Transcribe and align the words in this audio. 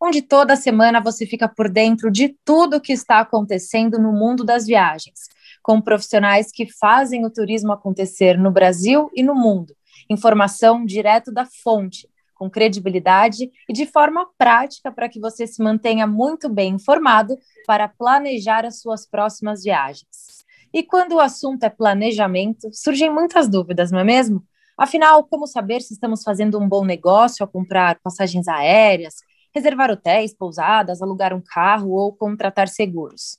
onde 0.00 0.22
toda 0.22 0.56
semana 0.56 1.00
você 1.00 1.26
fica 1.26 1.48
por 1.48 1.68
dentro 1.68 2.10
de 2.10 2.36
tudo 2.44 2.76
o 2.76 2.80
que 2.80 2.92
está 2.92 3.20
acontecendo 3.20 3.98
no 3.98 4.12
mundo 4.12 4.44
das 4.44 4.66
viagens, 4.66 5.28
com 5.62 5.80
profissionais 5.80 6.50
que 6.52 6.70
fazem 6.70 7.24
o 7.24 7.30
turismo 7.30 7.72
acontecer 7.72 8.38
no 8.38 8.50
Brasil 8.50 9.10
e 9.14 9.22
no 9.22 9.34
mundo. 9.34 9.74
Informação 10.10 10.84
direto 10.84 11.32
da 11.32 11.46
fonte, 11.46 12.08
com 12.34 12.50
credibilidade 12.50 13.50
e 13.68 13.72
de 13.72 13.86
forma 13.86 14.26
prática 14.36 14.92
para 14.92 15.08
que 15.08 15.20
você 15.20 15.46
se 15.46 15.62
mantenha 15.62 16.06
muito 16.06 16.48
bem 16.48 16.74
informado 16.74 17.36
para 17.66 17.88
planejar 17.88 18.66
as 18.66 18.80
suas 18.80 19.06
próximas 19.06 19.62
viagens. 19.62 20.44
E 20.72 20.82
quando 20.82 21.12
o 21.12 21.20
assunto 21.20 21.62
é 21.62 21.70
planejamento, 21.70 22.68
surgem 22.72 23.08
muitas 23.08 23.48
dúvidas, 23.48 23.92
não 23.92 24.00
é 24.00 24.04
mesmo? 24.04 24.44
Afinal, 24.76 25.22
como 25.24 25.46
saber 25.46 25.80
se 25.80 25.94
estamos 25.94 26.24
fazendo 26.24 26.58
um 26.58 26.68
bom 26.68 26.84
negócio 26.84 27.44
ao 27.44 27.48
comprar 27.48 28.00
passagens 28.02 28.48
aéreas, 28.48 29.14
reservar 29.54 29.90
hotéis, 29.90 30.34
pousadas, 30.34 31.00
alugar 31.00 31.32
um 31.32 31.40
carro 31.40 31.90
ou 31.90 32.12
contratar 32.12 32.68
seguros? 32.68 33.38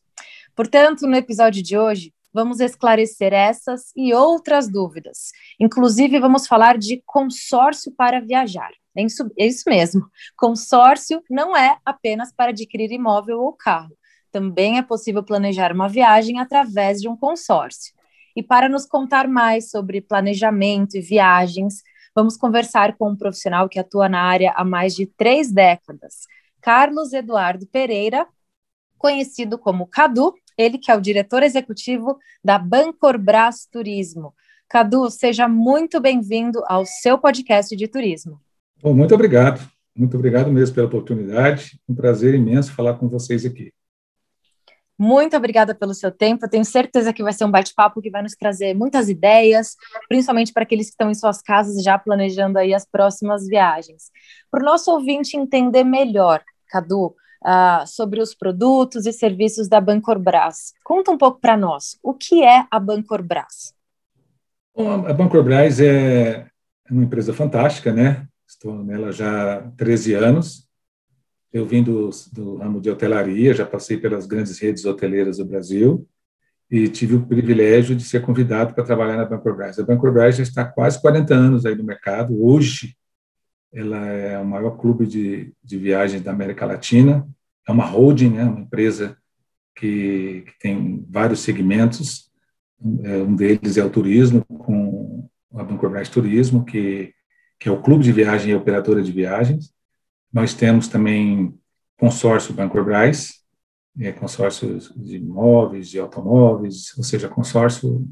Portanto, 0.55 1.05
no 1.05 1.15
episódio 1.15 1.61
de 1.61 1.77
hoje, 1.77 2.13
vamos 2.33 2.59
esclarecer 2.59 3.33
essas 3.33 3.91
e 3.95 4.13
outras 4.13 4.69
dúvidas. 4.69 5.31
Inclusive, 5.59 6.19
vamos 6.19 6.47
falar 6.47 6.77
de 6.77 7.01
consórcio 7.05 7.91
para 7.91 8.19
viajar. 8.19 8.71
É 8.95 9.03
isso, 9.03 9.29
é 9.37 9.45
isso 9.45 9.63
mesmo. 9.67 10.05
Consórcio 10.37 11.21
não 11.29 11.55
é 11.55 11.77
apenas 11.85 12.33
para 12.33 12.51
adquirir 12.51 12.91
imóvel 12.91 13.39
ou 13.39 13.53
carro. 13.53 13.95
Também 14.31 14.77
é 14.77 14.81
possível 14.81 15.23
planejar 15.23 15.71
uma 15.71 15.87
viagem 15.87 16.39
através 16.39 17.01
de 17.01 17.07
um 17.07 17.15
consórcio. 17.15 17.93
E 18.35 18.43
para 18.43 18.67
nos 18.67 18.85
contar 18.85 19.29
mais 19.29 19.69
sobre 19.69 20.01
planejamento 20.01 20.97
e 20.97 21.01
viagens, 21.01 21.81
vamos 22.15 22.37
conversar 22.37 22.95
com 22.97 23.09
um 23.09 23.15
profissional 23.15 23.67
que 23.67 23.77
atua 23.77 24.07
na 24.07 24.21
área 24.21 24.53
há 24.55 24.63
mais 24.63 24.95
de 24.95 25.05
três 25.05 25.51
décadas, 25.51 26.21
Carlos 26.61 27.11
Eduardo 27.11 27.67
Pereira, 27.67 28.25
conhecido 28.97 29.57
como 29.57 29.85
Cadu, 29.85 30.33
ele 30.57 30.77
que 30.77 30.89
é 30.89 30.95
o 30.95 31.01
diretor 31.01 31.43
executivo 31.43 32.17
da 32.43 32.57
Bancorbras 32.57 33.67
Turismo. 33.69 34.33
Cadu, 34.69 35.11
seja 35.11 35.47
muito 35.47 35.99
bem-vindo 35.99 36.63
ao 36.67 36.85
seu 36.85 37.17
podcast 37.17 37.75
de 37.75 37.87
turismo. 37.87 38.39
Bom, 38.81 38.93
muito 38.93 39.13
obrigado. 39.13 39.61
Muito 39.95 40.17
obrigado 40.17 40.51
mesmo 40.51 40.73
pela 40.73 40.87
oportunidade. 40.87 41.79
Um 41.87 41.93
prazer 41.93 42.33
imenso 42.33 42.73
falar 42.73 42.95
com 42.95 43.07
vocês 43.07 43.45
aqui. 43.45 43.71
Muito 44.97 45.35
obrigada 45.35 45.75
pelo 45.75 45.93
seu 45.93 46.09
tempo. 46.09 46.45
Eu 46.45 46.49
tenho 46.49 46.63
certeza 46.63 47.11
que 47.11 47.21
vai 47.21 47.33
ser 47.33 47.43
um 47.43 47.51
bate-papo 47.51 48.01
que 48.01 48.09
vai 48.09 48.21
nos 48.21 48.33
trazer 48.33 48.73
muitas 48.73 49.09
ideias, 49.09 49.75
principalmente 50.07 50.53
para 50.53 50.63
aqueles 50.63 50.87
que 50.87 50.93
estão 50.93 51.09
em 51.09 51.13
suas 51.13 51.41
casas 51.41 51.83
já 51.83 51.97
planejando 51.97 52.57
aí 52.57 52.73
as 52.73 52.85
próximas 52.85 53.45
viagens. 53.45 54.09
Para 54.49 54.61
o 54.61 54.65
nosso 54.65 54.89
ouvinte 54.91 55.35
entender 55.35 55.83
melhor, 55.83 56.41
Cadu, 56.69 57.07
uh, 57.07 57.85
sobre 57.85 58.21
os 58.21 58.33
produtos 58.33 59.05
e 59.05 59.11
serviços 59.11 59.67
da 59.67 59.81
Bancorbras, 59.81 60.73
conta 60.83 61.11
um 61.11 61.17
pouco 61.17 61.41
para 61.41 61.57
nós. 61.57 61.97
O 62.01 62.13
que 62.13 62.41
é 62.41 62.65
a 62.71 62.79
Bancorbras? 62.79 63.73
A 64.77 65.13
Bancorbras 65.13 65.79
é 65.81 66.47
uma 66.89 67.03
empresa 67.03 67.33
fantástica, 67.33 67.91
né? 67.91 68.27
Estou 68.47 68.83
nela 68.83 69.11
já 69.11 69.55
há 69.55 69.61
13 69.71 70.13
anos 70.13 70.64
eu 71.51 71.65
vim 71.65 71.83
do, 71.83 72.09
do 72.33 72.57
ramo 72.57 72.81
de 72.81 72.89
hotelaria, 72.89 73.53
já 73.53 73.65
passei 73.65 73.97
pelas 73.97 74.25
grandes 74.25 74.59
redes 74.59 74.85
hoteleiras 74.85 75.37
do 75.37 75.45
Brasil 75.45 76.07
e 76.69 76.87
tive 76.87 77.15
o 77.15 77.25
privilégio 77.25 77.95
de 77.95 78.03
ser 78.03 78.21
convidado 78.21 78.73
para 78.73 78.83
trabalhar 78.83 79.17
na 79.17 79.25
Bancorbras. 79.25 79.79
A 79.79 79.85
Bancorbras 79.85 80.37
já 80.37 80.43
está 80.43 80.61
há 80.63 80.65
quase 80.65 80.99
40 80.99 81.33
anos 81.33 81.65
aí 81.65 81.75
no 81.75 81.83
mercado. 81.83 82.43
Hoje, 82.43 82.95
ela 83.71 84.05
é 84.07 84.39
o 84.39 84.45
maior 84.45 84.71
clube 84.71 85.05
de, 85.05 85.53
de 85.63 85.77
viagens 85.77 86.21
da 86.21 86.31
América 86.31 86.65
Latina. 86.65 87.27
É 87.67 87.71
uma 87.71 87.85
holding, 87.85 88.31
né, 88.31 88.43
uma 88.43 88.61
empresa 88.61 89.17
que, 89.75 90.43
que 90.47 90.59
tem 90.59 91.05
vários 91.09 91.41
segmentos. 91.41 92.31
É, 93.03 93.17
um 93.17 93.35
deles 93.35 93.77
é 93.77 93.83
o 93.83 93.89
turismo, 93.89 94.43
com 94.45 95.29
a 95.53 95.63
Bancorbras 95.63 96.09
Turismo, 96.09 96.65
que, 96.65 97.13
que 97.59 97.69
é 97.69 97.71
o 97.71 97.81
clube 97.81 98.03
de 98.03 98.11
viagem 98.11 98.51
e 98.51 98.55
operadora 98.55 99.01
de 99.01 99.11
viagens. 99.11 99.74
Nós 100.35 100.53
temos 100.53 100.89
também 100.89 101.57
consórcio 101.97 102.53
Bancorbras, 102.53 103.35
é, 103.97 104.11
consórcios 104.11 104.91
de 104.93 105.15
imóveis, 105.15 105.87
de 105.87 105.97
automóveis, 105.97 106.93
ou 106.97 107.05
seja, 107.05 107.29
consórcio 107.29 108.05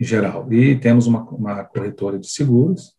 em 0.00 0.04
geral. 0.06 0.50
E 0.50 0.80
temos 0.80 1.06
uma, 1.06 1.22
uma 1.24 1.62
corretora 1.62 2.18
de 2.18 2.30
seguros 2.30 2.94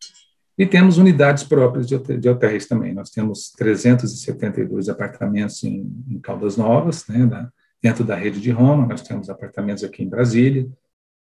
e 0.56 0.68
temos 0.68 1.00
unidades 1.00 1.44
próprias 1.44 1.88
de, 1.88 1.98
de 1.98 2.30
hotéis 2.30 2.68
também. 2.68 2.94
Nós 2.94 3.10
temos 3.10 3.52
372 3.54 4.90
apartamentos 4.90 5.64
em, 5.64 5.92
em 6.08 6.20
Caldas 6.20 6.56
Novas, 6.56 7.08
né, 7.08 7.50
dentro 7.82 8.04
da 8.04 8.16
rede 8.16 8.40
de 8.40 8.52
Roma. 8.52 8.86
Nós 8.86 9.02
temos 9.02 9.28
apartamentos 9.28 9.84
aqui 9.84 10.04
em 10.04 10.08
Brasília, 10.08 10.70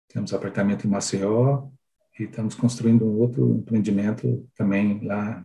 temos 0.08 0.34
apartamento 0.34 0.84
em 0.84 0.90
Maceió, 0.90 1.68
e 2.18 2.24
estamos 2.24 2.54
construindo 2.54 3.04
um 3.04 3.18
outro 3.18 3.50
empreendimento 3.54 4.46
também 4.56 5.04
lá 5.04 5.44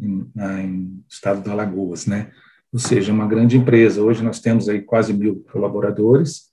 em, 0.00 0.30
na, 0.34 0.62
em 0.62 1.04
estado 1.08 1.42
do 1.42 1.50
Alagoas, 1.50 2.06
né? 2.06 2.30
Ou 2.72 2.78
seja, 2.78 3.12
uma 3.12 3.26
grande 3.26 3.56
empresa. 3.56 4.02
Hoje 4.02 4.22
nós 4.22 4.40
temos 4.40 4.68
aí 4.68 4.82
quase 4.82 5.12
mil 5.12 5.44
colaboradores, 5.50 6.50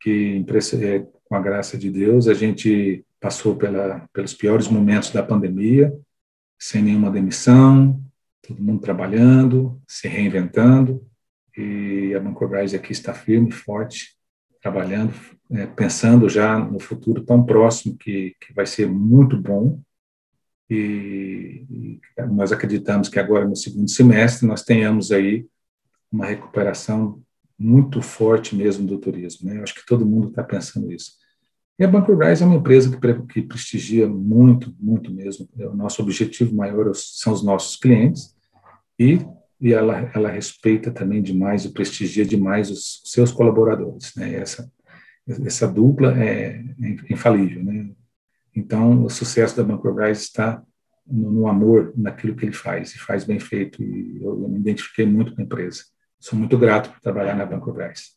que 0.00 0.44
é, 0.80 1.06
com 1.24 1.34
a 1.34 1.40
graça 1.40 1.76
de 1.76 1.90
Deus 1.90 2.26
a 2.28 2.34
gente 2.34 3.04
passou 3.20 3.56
pela, 3.56 4.08
pelos 4.12 4.34
piores 4.34 4.68
momentos 4.68 5.10
da 5.10 5.22
pandemia, 5.22 5.92
sem 6.58 6.82
nenhuma 6.82 7.10
demissão, 7.10 8.02
todo 8.40 8.62
mundo 8.62 8.80
trabalhando, 8.80 9.80
se 9.86 10.08
reinventando, 10.08 11.06
e 11.56 12.14
a 12.14 12.20
Bancobras 12.20 12.74
aqui 12.74 12.92
está 12.92 13.12
firme, 13.12 13.50
forte, 13.50 14.16
trabalhando, 14.60 15.12
é, 15.52 15.66
pensando 15.66 16.28
já 16.28 16.58
no 16.58 16.80
futuro 16.80 17.22
tão 17.22 17.44
próximo 17.44 17.96
que, 17.96 18.34
que 18.40 18.52
vai 18.54 18.66
ser 18.66 18.88
muito 18.88 19.36
bom. 19.36 19.80
E, 20.70 21.64
e, 21.70 22.00
nós 22.30 22.52
acreditamos 22.52 23.08
que 23.08 23.18
agora 23.18 23.46
no 23.46 23.54
segundo 23.54 23.90
semestre 23.90 24.46
nós 24.46 24.62
tenhamos 24.62 25.12
aí 25.12 25.46
uma 26.10 26.26
recuperação 26.26 27.22
muito 27.58 28.00
forte 28.00 28.56
mesmo 28.56 28.86
do 28.86 28.98
turismo. 28.98 29.48
Né? 29.48 29.58
Eu 29.58 29.62
acho 29.62 29.74
que 29.74 29.86
todo 29.86 30.06
mundo 30.06 30.28
está 30.28 30.42
pensando 30.42 30.90
isso. 30.90 31.12
E 31.78 31.84
a 31.84 31.88
Bancorbras 31.88 32.40
é 32.40 32.44
uma 32.44 32.56
empresa 32.56 32.90
que, 32.90 33.22
que 33.24 33.42
prestigia 33.42 34.06
muito, 34.08 34.74
muito 34.78 35.12
mesmo. 35.12 35.48
O 35.56 35.74
nosso 35.74 36.02
objetivo 36.02 36.54
maior 36.54 36.90
são 36.94 37.32
os 37.32 37.42
nossos 37.42 37.76
clientes 37.76 38.34
e 38.98 39.20
e 39.62 39.72
ela, 39.72 40.10
ela 40.12 40.28
respeita 40.28 40.90
também 40.90 41.22
demais 41.22 41.64
e 41.64 41.72
prestigia 41.72 42.24
demais 42.24 42.68
os 42.68 43.00
seus 43.04 43.30
colaboradores. 43.30 44.12
Né? 44.16 44.34
Essa, 44.34 44.68
essa 45.26 45.66
dupla 45.66 46.16
é, 46.22 46.56
é 46.56 47.12
infalível. 47.12 47.64
Né? 47.64 47.90
Então, 48.54 49.04
o 49.04 49.10
sucesso 49.10 49.56
da 49.56 49.64
Bancorbras 49.64 50.22
está 50.22 50.62
no, 51.06 51.30
no, 51.30 51.46
amor 51.46 51.92
naquilo 51.96 52.34
que 52.36 52.44
ele 52.44 52.52
faz, 52.52 52.94
e 52.94 52.98
faz 52.98 53.24
bem 53.24 53.40
feito, 53.40 53.82
e 53.82 54.22
eu, 54.22 54.42
eu 54.42 54.48
me 54.48 54.58
identifiquei 54.58 55.06
muito 55.06 55.34
com 55.34 55.40
a 55.40 55.44
empresa. 55.44 55.84
Sou 56.20 56.38
muito 56.38 56.56
grato 56.56 56.90
por 56.90 57.00
trabalhar 57.00 57.34
na 57.34 57.46
Bancorbras. 57.46 58.16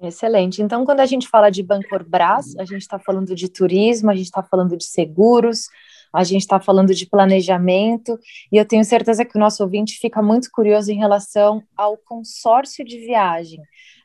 Excelente. 0.00 0.62
Então, 0.62 0.84
quando 0.84 1.00
a 1.00 1.06
gente 1.06 1.28
fala 1.28 1.50
de 1.50 1.62
Bancorbras, 1.62 2.56
a 2.56 2.64
gente 2.64 2.82
está 2.82 2.98
falando 2.98 3.34
de 3.34 3.48
turismo, 3.48 4.10
a 4.10 4.14
gente 4.14 4.26
está 4.26 4.42
falando 4.42 4.76
de 4.76 4.84
seguros, 4.84 5.66
a 6.12 6.22
gente 6.22 6.42
está 6.42 6.60
falando 6.60 6.94
de 6.94 7.04
planejamento, 7.04 8.18
e 8.50 8.56
eu 8.56 8.64
tenho 8.64 8.84
certeza 8.84 9.24
que 9.24 9.36
o 9.36 9.40
nosso 9.40 9.62
ouvinte 9.62 9.98
fica 9.98 10.22
muito 10.22 10.48
curioso 10.52 10.90
em 10.90 10.98
relação 10.98 11.62
ao 11.76 11.96
consórcio 11.96 12.84
de 12.84 12.98
viagem. 12.98 13.60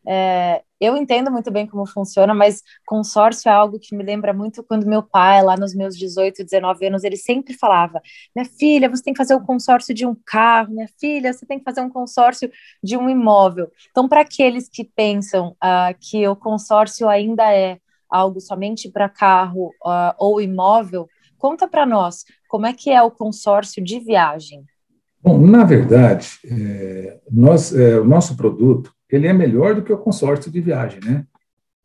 É, 0.06 0.64
eu 0.84 0.98
entendo 0.98 1.32
muito 1.32 1.50
bem 1.52 1.66
como 1.66 1.86
funciona, 1.86 2.34
mas 2.34 2.62
consórcio 2.86 3.50
é 3.50 3.52
algo 3.52 3.80
que 3.80 3.96
me 3.96 4.04
lembra 4.04 4.34
muito 4.34 4.64
quando 4.64 4.86
meu 4.86 5.04
pai, 5.04 5.42
lá 5.44 5.56
nos 5.56 5.74
meus 5.74 5.98
18, 5.98 6.44
19 6.44 6.88
anos, 6.88 7.04
ele 7.04 7.18
sempre 7.18 7.54
falava: 7.54 8.02
minha 8.36 8.48
filha, 8.48 8.90
você 8.90 9.04
tem 9.04 9.14
que 9.14 9.18
fazer 9.18 9.36
o 9.36 9.40
um 9.40 9.46
consórcio 9.46 9.94
de 9.94 10.06
um 10.06 10.16
carro, 10.26 10.74
minha 10.74 10.90
filha, 11.00 11.32
você 11.34 11.46
tem 11.46 11.60
que 11.60 11.66
fazer 11.66 11.82
um 11.82 11.90
consórcio 11.90 12.52
de 12.84 12.98
um 12.98 13.10
imóvel. 13.10 13.72
Então, 13.92 14.08
para 14.08 14.22
aqueles 14.22 14.68
que 14.68 14.84
pensam 14.84 15.50
uh, 15.64 15.96
que 16.00 16.28
o 16.28 16.36
consórcio 16.36 17.08
ainda 17.08 17.54
é 17.54 17.78
algo 18.10 18.40
somente 18.40 18.90
para 18.92 19.10
carro 19.10 19.70
uh, 19.84 20.14
ou 20.18 20.40
imóvel, 20.40 21.08
Conta 21.44 21.68
para 21.68 21.86
nós 21.86 22.24
como 22.48 22.66
é 22.66 22.72
que 22.72 22.90
é 22.90 23.02
o 23.02 23.12
consórcio 23.12 23.84
de 23.84 24.00
viagem. 24.00 24.64
Bom, 25.22 25.46
na 25.46 25.66
verdade, 25.66 26.40
é, 26.50 27.20
nós, 27.30 27.76
é, 27.76 28.00
o 28.00 28.06
nosso 28.06 28.38
produto 28.38 28.94
ele 29.16 29.28
é 29.28 29.34
melhor 29.34 29.76
do 29.76 29.84
que 29.84 29.94
o 29.94 29.98
consórcio 29.98 30.52
de 30.52 30.62
viagem, 30.62 31.00
né? 31.04 31.26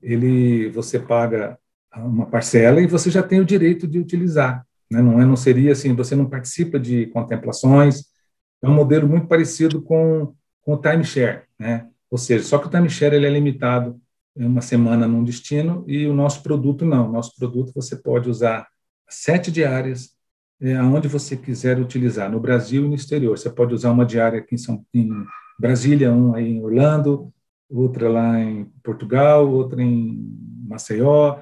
ele 0.02 0.68
você 0.70 0.98
paga 0.98 1.58
uma 1.96 2.26
parcela 2.26 2.80
e 2.80 2.86
você 2.86 3.10
já 3.10 3.22
tem 3.22 3.40
o 3.40 3.44
direito 3.44 3.86
de 3.86 3.98
utilizar. 3.98 4.64
Né? 4.90 5.02
Não, 5.02 5.20
é, 5.20 5.24
não 5.24 5.36
seria 5.36 5.72
assim, 5.72 5.94
você 5.94 6.14
não 6.14 6.28
participa 6.28 6.78
de 6.78 7.06
contemplações. 7.06 8.04
É 8.62 8.68
um 8.68 8.74
modelo 8.74 9.08
muito 9.08 9.26
parecido 9.26 9.82
com, 9.82 10.34
com 10.62 10.74
o 10.74 10.78
timeshare, 10.78 11.42
né? 11.58 11.88
Ou 12.10 12.18
seja, 12.18 12.44
só 12.44 12.58
que 12.58 12.66
o 12.66 12.70
timeshare 12.70 13.14
ele 13.14 13.26
é 13.26 13.30
limitado 13.30 14.00
uma 14.34 14.60
semana 14.60 15.06
num 15.06 15.24
destino 15.24 15.84
e 15.86 16.06
o 16.06 16.14
nosso 16.14 16.42
produto 16.42 16.84
não. 16.84 17.08
O 17.08 17.12
nosso 17.12 17.34
produto 17.36 17.72
você 17.74 17.96
pode 17.96 18.30
usar 18.30 18.66
sete 19.08 19.50
diárias 19.50 20.10
é, 20.60 20.76
aonde 20.76 21.08
você 21.08 21.36
quiser 21.36 21.78
utilizar, 21.78 22.30
no 22.30 22.40
Brasil 22.40 22.84
e 22.84 22.88
no 22.88 22.94
exterior. 22.94 23.36
Você 23.36 23.50
pode 23.50 23.74
usar 23.74 23.90
uma 23.90 24.06
diária 24.06 24.38
aqui 24.38 24.54
em, 24.54 24.58
São, 24.58 24.84
em 24.94 25.10
Brasília, 25.58 26.12
um 26.12 26.34
aí 26.34 26.48
em 26.48 26.62
Orlando, 26.62 27.32
outra 27.68 28.08
lá 28.08 28.40
em 28.40 28.64
Portugal, 28.82 29.50
outra 29.50 29.82
em 29.82 30.26
Maceió, 30.66 31.38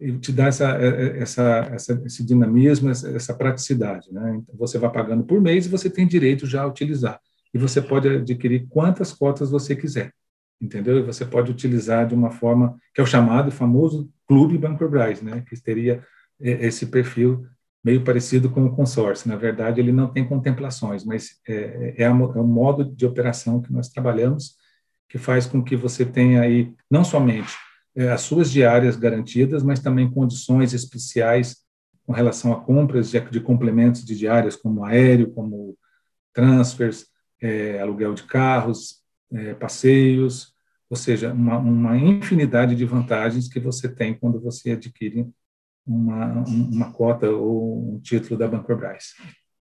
e 0.00 0.16
te 0.18 0.32
dá 0.32 0.46
essa, 0.46 0.78
é, 0.78 0.86
é, 0.86 1.18
essa, 1.18 1.42
essa, 1.72 2.02
esse 2.06 2.24
dinamismo, 2.24 2.88
essa, 2.90 3.34
praticidade. 3.34 4.12
Né? 4.12 4.36
Então, 4.36 4.56
você 4.56 4.78
vai 4.78 4.90
pagando 4.90 5.24
por 5.24 5.40
mês 5.40 5.66
e 5.66 5.68
você 5.68 5.90
tem 5.90 6.06
direito 6.06 6.46
já 6.46 6.62
a 6.62 6.66
utilizar. 6.66 7.20
E 7.52 7.58
você 7.58 7.82
pode 7.82 8.08
adquirir 8.08 8.66
quantas 8.68 9.12
cotas 9.12 9.50
você 9.50 9.74
quiser, 9.74 10.12
entendeu? 10.60 10.98
E 10.98 11.02
você 11.02 11.24
pode 11.24 11.50
utilizar 11.50 12.06
de 12.06 12.14
uma 12.14 12.30
forma 12.30 12.76
que 12.94 13.00
é 13.00 13.04
o 13.04 13.06
chamado 13.06 13.50
famoso 13.50 14.08
Clube 14.26 14.58
Bancorbras, 14.58 15.20
né? 15.22 15.42
que 15.48 15.60
teria 15.60 16.04
é, 16.40 16.66
esse 16.66 16.86
perfil 16.86 17.46
meio 17.84 18.02
parecido 18.04 18.50
com 18.50 18.64
o 18.64 18.74
consórcio. 18.74 19.28
Na 19.28 19.36
verdade, 19.36 19.80
ele 19.80 19.92
não 19.92 20.08
tem 20.08 20.26
contemplações, 20.26 21.04
mas 21.04 21.40
é, 21.48 21.94
é, 21.98 22.06
a, 22.06 22.10
é 22.10 22.12
o 22.12 22.46
modo 22.46 22.84
de 22.84 23.06
operação 23.06 23.60
que 23.60 23.72
nós 23.72 23.88
trabalhamos 23.88 24.56
que 25.08 25.18
faz 25.18 25.46
com 25.46 25.62
que 25.62 25.74
você 25.74 26.04
tenha 26.04 26.42
aí 26.42 26.74
não 26.90 27.02
somente 27.02 27.54
é, 27.96 28.10
as 28.10 28.20
suas 28.20 28.50
diárias 28.50 28.96
garantidas, 28.96 29.62
mas 29.62 29.80
também 29.80 30.10
condições 30.10 30.74
especiais 30.74 31.56
com 32.06 32.12
relação 32.12 32.52
a 32.52 32.60
compras 32.60 33.10
de, 33.10 33.20
de 33.20 33.40
complementos 33.40 34.04
de 34.04 34.16
diárias, 34.16 34.56
como 34.56 34.84
aéreo, 34.84 35.32
como 35.32 35.76
transfers, 36.32 37.06
é, 37.40 37.80
aluguel 37.80 38.14
de 38.14 38.22
carros, 38.24 39.02
é, 39.32 39.54
passeios, 39.54 40.54
ou 40.88 40.96
seja, 40.96 41.32
uma, 41.32 41.58
uma, 41.58 41.96
infinidade 41.96 42.74
de 42.74 42.84
vantagens 42.84 43.48
que 43.48 43.60
você 43.60 43.88
tem 43.88 44.14
quando 44.14 44.40
você 44.40 44.70
adquire 44.70 45.26
uma, 45.88 46.44
uma 46.46 46.92
cota 46.92 47.28
ou 47.30 47.94
um 47.94 48.00
título 48.00 48.38
da 48.38 48.46
Bancorbras. 48.46 49.14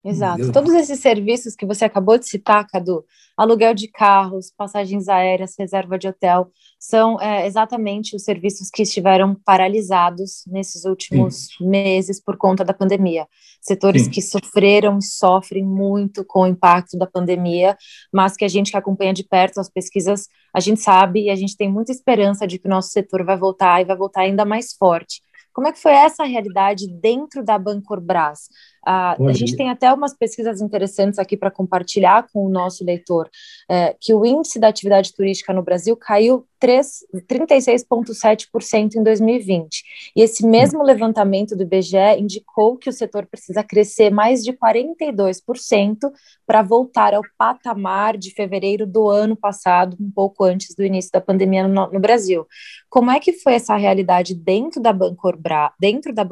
Exato. 0.05 0.51
Todos 0.51 0.71
esses 0.75 0.99
serviços 0.99 1.55
que 1.55 1.65
você 1.65 1.83
acabou 1.83 2.15
de 2.19 2.29
citar, 2.29 2.67
Cadu, 2.67 3.03
aluguel 3.35 3.73
de 3.73 3.87
carros, 3.87 4.53
passagens 4.55 5.09
aéreas, 5.09 5.55
reserva 5.57 5.97
de 5.97 6.07
hotel, 6.07 6.51
são 6.79 7.19
é, 7.19 7.47
exatamente 7.47 8.15
os 8.15 8.23
serviços 8.23 8.69
que 8.69 8.83
estiveram 8.83 9.33
paralisados 9.43 10.43
nesses 10.45 10.85
últimos 10.85 11.47
Sim. 11.47 11.67
meses 11.67 12.21
por 12.21 12.37
conta 12.37 12.63
da 12.63 12.71
pandemia. 12.71 13.27
Setores 13.59 14.03
Sim. 14.03 14.11
que 14.11 14.21
sofreram 14.21 14.99
e 14.99 15.03
sofrem 15.03 15.65
muito 15.65 16.23
com 16.23 16.41
o 16.41 16.47
impacto 16.47 16.99
da 16.99 17.07
pandemia, 17.07 17.75
mas 18.13 18.37
que 18.37 18.45
a 18.45 18.47
gente 18.47 18.69
que 18.69 18.77
acompanha 18.77 19.11
de 19.11 19.23
perto 19.23 19.59
as 19.59 19.71
pesquisas, 19.71 20.27
a 20.53 20.59
gente 20.59 20.81
sabe 20.81 21.23
e 21.23 21.29
a 21.31 21.35
gente 21.35 21.57
tem 21.57 21.67
muita 21.67 21.91
esperança 21.91 22.45
de 22.45 22.59
que 22.59 22.67
o 22.67 22.69
nosso 22.69 22.89
setor 22.89 23.25
vai 23.25 23.39
voltar 23.39 23.81
e 23.81 23.85
vai 23.85 23.97
voltar 23.97 24.21
ainda 24.21 24.45
mais 24.45 24.71
forte. 24.71 25.19
Como 25.55 25.67
é 25.69 25.73
que 25.73 25.79
foi 25.81 25.93
essa 25.93 26.25
realidade 26.25 26.87
dentro 26.87 27.43
da 27.43 27.57
Bancorbras? 27.57 28.49
Ah, 28.85 29.17
a 29.19 29.33
gente 29.33 29.55
tem 29.55 29.71
até 29.71 29.91
umas 29.91 30.13
pesquisas 30.13 30.61
interessantes 30.61 31.17
aqui 31.17 31.35
para 31.35 31.49
compartilhar 31.49 32.27
com 32.31 32.45
o 32.45 32.49
nosso 32.49 32.85
leitor, 32.85 33.27
é, 33.67 33.95
que 33.99 34.13
o 34.13 34.23
índice 34.23 34.59
da 34.59 34.67
atividade 34.67 35.11
turística 35.11 35.51
no 35.51 35.63
Brasil 35.63 35.97
caiu 35.97 36.45
36,7% 36.65 38.95
em 38.95 39.03
2020. 39.03 39.83
E 40.15 40.21
esse 40.21 40.45
mesmo 40.45 40.83
levantamento 40.83 41.55
do 41.55 41.63
IBGE 41.63 42.19
indicou 42.19 42.77
que 42.77 42.89
o 42.89 42.93
setor 42.93 43.25
precisa 43.25 43.63
crescer 43.63 44.11
mais 44.11 44.43
de 44.43 44.53
42% 44.53 46.11
para 46.45 46.61
voltar 46.61 47.13
ao 47.13 47.21
patamar 47.37 48.17
de 48.17 48.31
fevereiro 48.31 48.87
do 48.87 49.09
ano 49.09 49.35
passado, 49.35 49.97
um 49.99 50.11
pouco 50.11 50.43
antes 50.43 50.75
do 50.75 50.83
início 50.83 51.11
da 51.11 51.21
pandemia 51.21 51.67
no, 51.67 51.91
no 51.91 51.99
Brasil. 51.99 52.45
Como 52.89 53.11
é 53.11 53.19
que 53.19 53.33
foi 53.33 53.55
essa 53.55 53.75
realidade 53.75 54.33
dentro 54.33 54.81
da 54.81 54.93
Bancorbras, 54.93 55.71
dentro 55.79 56.13
da 56.13 56.23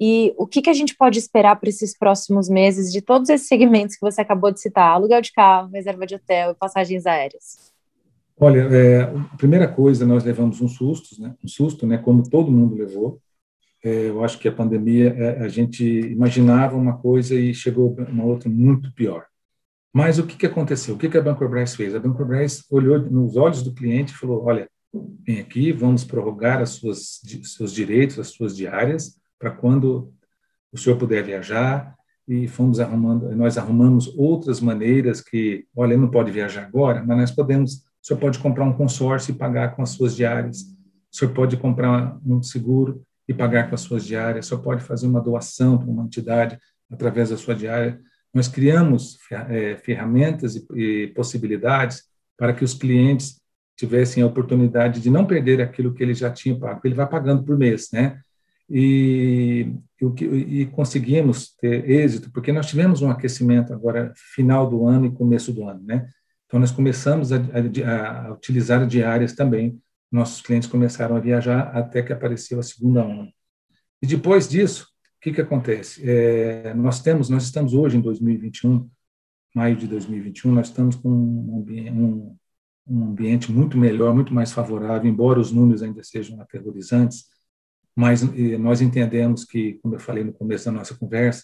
e 0.00 0.32
o 0.38 0.46
que, 0.46 0.62
que 0.62 0.70
a 0.70 0.74
gente 0.74 0.96
pode 0.96 1.18
esperar 1.18 1.56
para 1.56 1.68
esses 1.68 1.96
próximos 1.98 2.48
meses 2.48 2.92
de 2.92 3.02
todos 3.02 3.28
esses 3.28 3.48
segmentos 3.48 3.96
que 3.96 4.00
você 4.00 4.20
acabou 4.20 4.52
de 4.52 4.60
citar, 4.60 4.92
aluguel 4.92 5.20
de 5.20 5.32
carro, 5.32 5.70
reserva 5.72 6.06
de 6.06 6.14
hotel 6.14 6.52
e 6.52 6.54
passagens 6.54 7.04
aéreas? 7.04 7.72
Olha, 8.38 8.60
é, 8.60 9.02
a 9.02 9.36
primeira 9.36 9.66
coisa, 9.66 10.06
nós 10.06 10.22
levamos 10.22 10.60
um 10.60 10.68
susto, 10.68 11.20
né? 11.20 11.34
um 11.42 11.48
susto, 11.48 11.84
né? 11.84 11.98
como 11.98 12.22
todo 12.22 12.52
mundo 12.52 12.76
levou. 12.76 13.20
É, 13.82 14.08
eu 14.08 14.22
acho 14.22 14.38
que 14.38 14.46
a 14.46 14.52
pandemia, 14.52 15.08
é, 15.18 15.44
a 15.44 15.48
gente 15.48 15.84
imaginava 15.84 16.76
uma 16.76 16.96
coisa 16.96 17.34
e 17.34 17.52
chegou 17.52 17.96
uma 18.08 18.24
outra 18.24 18.48
muito 18.48 18.92
pior. 18.92 19.26
Mas 19.92 20.20
o 20.20 20.26
que, 20.26 20.36
que 20.36 20.46
aconteceu? 20.46 20.94
O 20.94 20.98
que, 20.98 21.08
que 21.08 21.18
a 21.18 21.22
Bancorbras 21.22 21.74
fez? 21.74 21.92
A 21.92 21.98
Bancorbras 21.98 22.64
olhou 22.70 23.00
nos 23.00 23.36
olhos 23.36 23.64
do 23.64 23.74
cliente 23.74 24.12
e 24.12 24.16
falou, 24.16 24.44
olha, 24.44 24.68
vem 25.26 25.40
aqui, 25.40 25.72
vamos 25.72 26.04
prorrogar 26.04 26.64
seus 26.64 27.72
direitos, 27.72 28.20
as 28.20 28.28
suas 28.28 28.56
diárias, 28.56 29.18
para 29.38 29.50
quando 29.50 30.12
o 30.72 30.78
senhor 30.78 30.96
puder 30.96 31.22
viajar, 31.22 31.96
e 32.26 32.46
fomos 32.46 32.78
arrumando, 32.78 33.34
nós 33.34 33.56
arrumamos 33.56 34.06
outras 34.14 34.60
maneiras 34.60 35.22
que, 35.22 35.66
olha, 35.74 35.96
não 35.96 36.10
pode 36.10 36.30
viajar 36.30 36.64
agora, 36.64 37.02
mas 37.02 37.16
nós 37.16 37.30
podemos 37.30 37.88
o 38.02 38.06
senhor 38.06 38.20
pode 38.20 38.38
comprar 38.38 38.64
um 38.64 38.72
consórcio 38.72 39.32
e 39.32 39.34
pagar 39.34 39.74
com 39.74 39.82
as 39.82 39.90
suas 39.90 40.14
diárias. 40.14 40.62
O 41.12 41.16
senhor 41.16 41.34
pode 41.34 41.56
comprar 41.56 42.18
um 42.24 42.42
seguro 42.42 43.02
e 43.26 43.34
pagar 43.34 43.68
com 43.68 43.74
as 43.74 43.80
suas 43.80 44.04
diárias. 44.04 44.46
O 44.46 44.48
senhor 44.48 44.62
pode 44.62 44.82
fazer 44.82 45.06
uma 45.06 45.20
doação 45.20 45.76
para 45.76 45.88
uma 45.88 46.04
entidade 46.04 46.58
através 46.90 47.30
da 47.30 47.36
sua 47.36 47.54
diária. 47.54 48.00
Nós 48.32 48.48
criamos 48.48 49.18
é, 49.30 49.76
ferramentas 49.76 50.56
e, 50.74 51.08
possibilidades 51.08 52.04
para 52.36 52.52
que 52.52 52.64
os 52.64 52.72
clientes 52.72 53.40
tivessem 53.76 54.22
a 54.22 54.26
oportunidade 54.26 55.00
de 55.00 55.10
não 55.10 55.26
perder 55.26 55.60
aquilo 55.60 55.92
que 55.92 56.02
ele 56.02 56.14
já 56.14 56.30
tinha 56.30 56.58
pago, 56.58 56.80
ele 56.84 56.94
vai 56.94 57.08
pagando 57.08 57.44
por 57.44 57.56
mês, 57.56 57.90
né? 57.92 58.20
E, 58.70 59.72
e, 60.00 60.60
e, 60.60 60.66
conseguimos 60.66 61.54
ter 61.56 61.88
êxito, 61.88 62.30
porque 62.30 62.52
nós 62.52 62.66
tivemos 62.66 63.00
um 63.00 63.10
aquecimento 63.10 63.72
agora, 63.72 64.12
final 64.34 64.68
do 64.68 64.86
ano 64.86 65.06
e 65.06 65.10
começo 65.10 65.52
do 65.52 65.66
ano, 65.66 65.82
né? 65.82 66.08
Então, 66.46 66.60
nós 66.60 66.70
começamos 66.70 67.32
a, 67.32 67.36
a, 67.36 68.26
a 68.26 68.32
utilizar 68.32 68.86
diárias 68.86 69.34
também. 69.34 69.80
Nossos 70.10 70.40
clientes 70.40 70.68
começaram 70.68 71.16
a 71.16 71.20
viajar 71.20 71.76
até 71.76 72.02
que 72.02 72.12
apareceu 72.12 72.58
a 72.58 72.62
segunda 72.62 73.04
onda. 73.04 73.30
E 74.02 74.06
depois 74.06 74.48
disso, 74.48 74.84
o 74.84 75.20
que, 75.20 75.32
que 75.32 75.40
acontece? 75.40 76.00
É, 76.08 76.72
nós 76.74 77.02
temos, 77.02 77.28
nós 77.28 77.44
estamos 77.44 77.74
hoje 77.74 77.98
em 77.98 78.00
2021, 78.00 78.88
maio 79.54 79.76
de 79.76 79.86
2021, 79.86 80.52
nós 80.52 80.68
estamos 80.68 80.96
com 80.96 81.08
um, 81.10 81.64
um, 81.92 82.36
um 82.86 83.04
ambiente 83.08 83.50
muito 83.50 83.76
melhor, 83.76 84.14
muito 84.14 84.32
mais 84.32 84.52
favorável, 84.52 85.10
embora 85.10 85.40
os 85.40 85.52
números 85.52 85.82
ainda 85.82 86.02
sejam 86.02 86.40
aterrorizantes, 86.40 87.26
mas 87.98 88.22
nós 88.60 88.80
entendemos 88.80 89.44
que, 89.44 89.74
como 89.82 89.96
eu 89.96 89.98
falei 89.98 90.22
no 90.22 90.32
começo 90.32 90.66
da 90.66 90.70
nossa 90.70 90.94
conversa, 90.94 91.42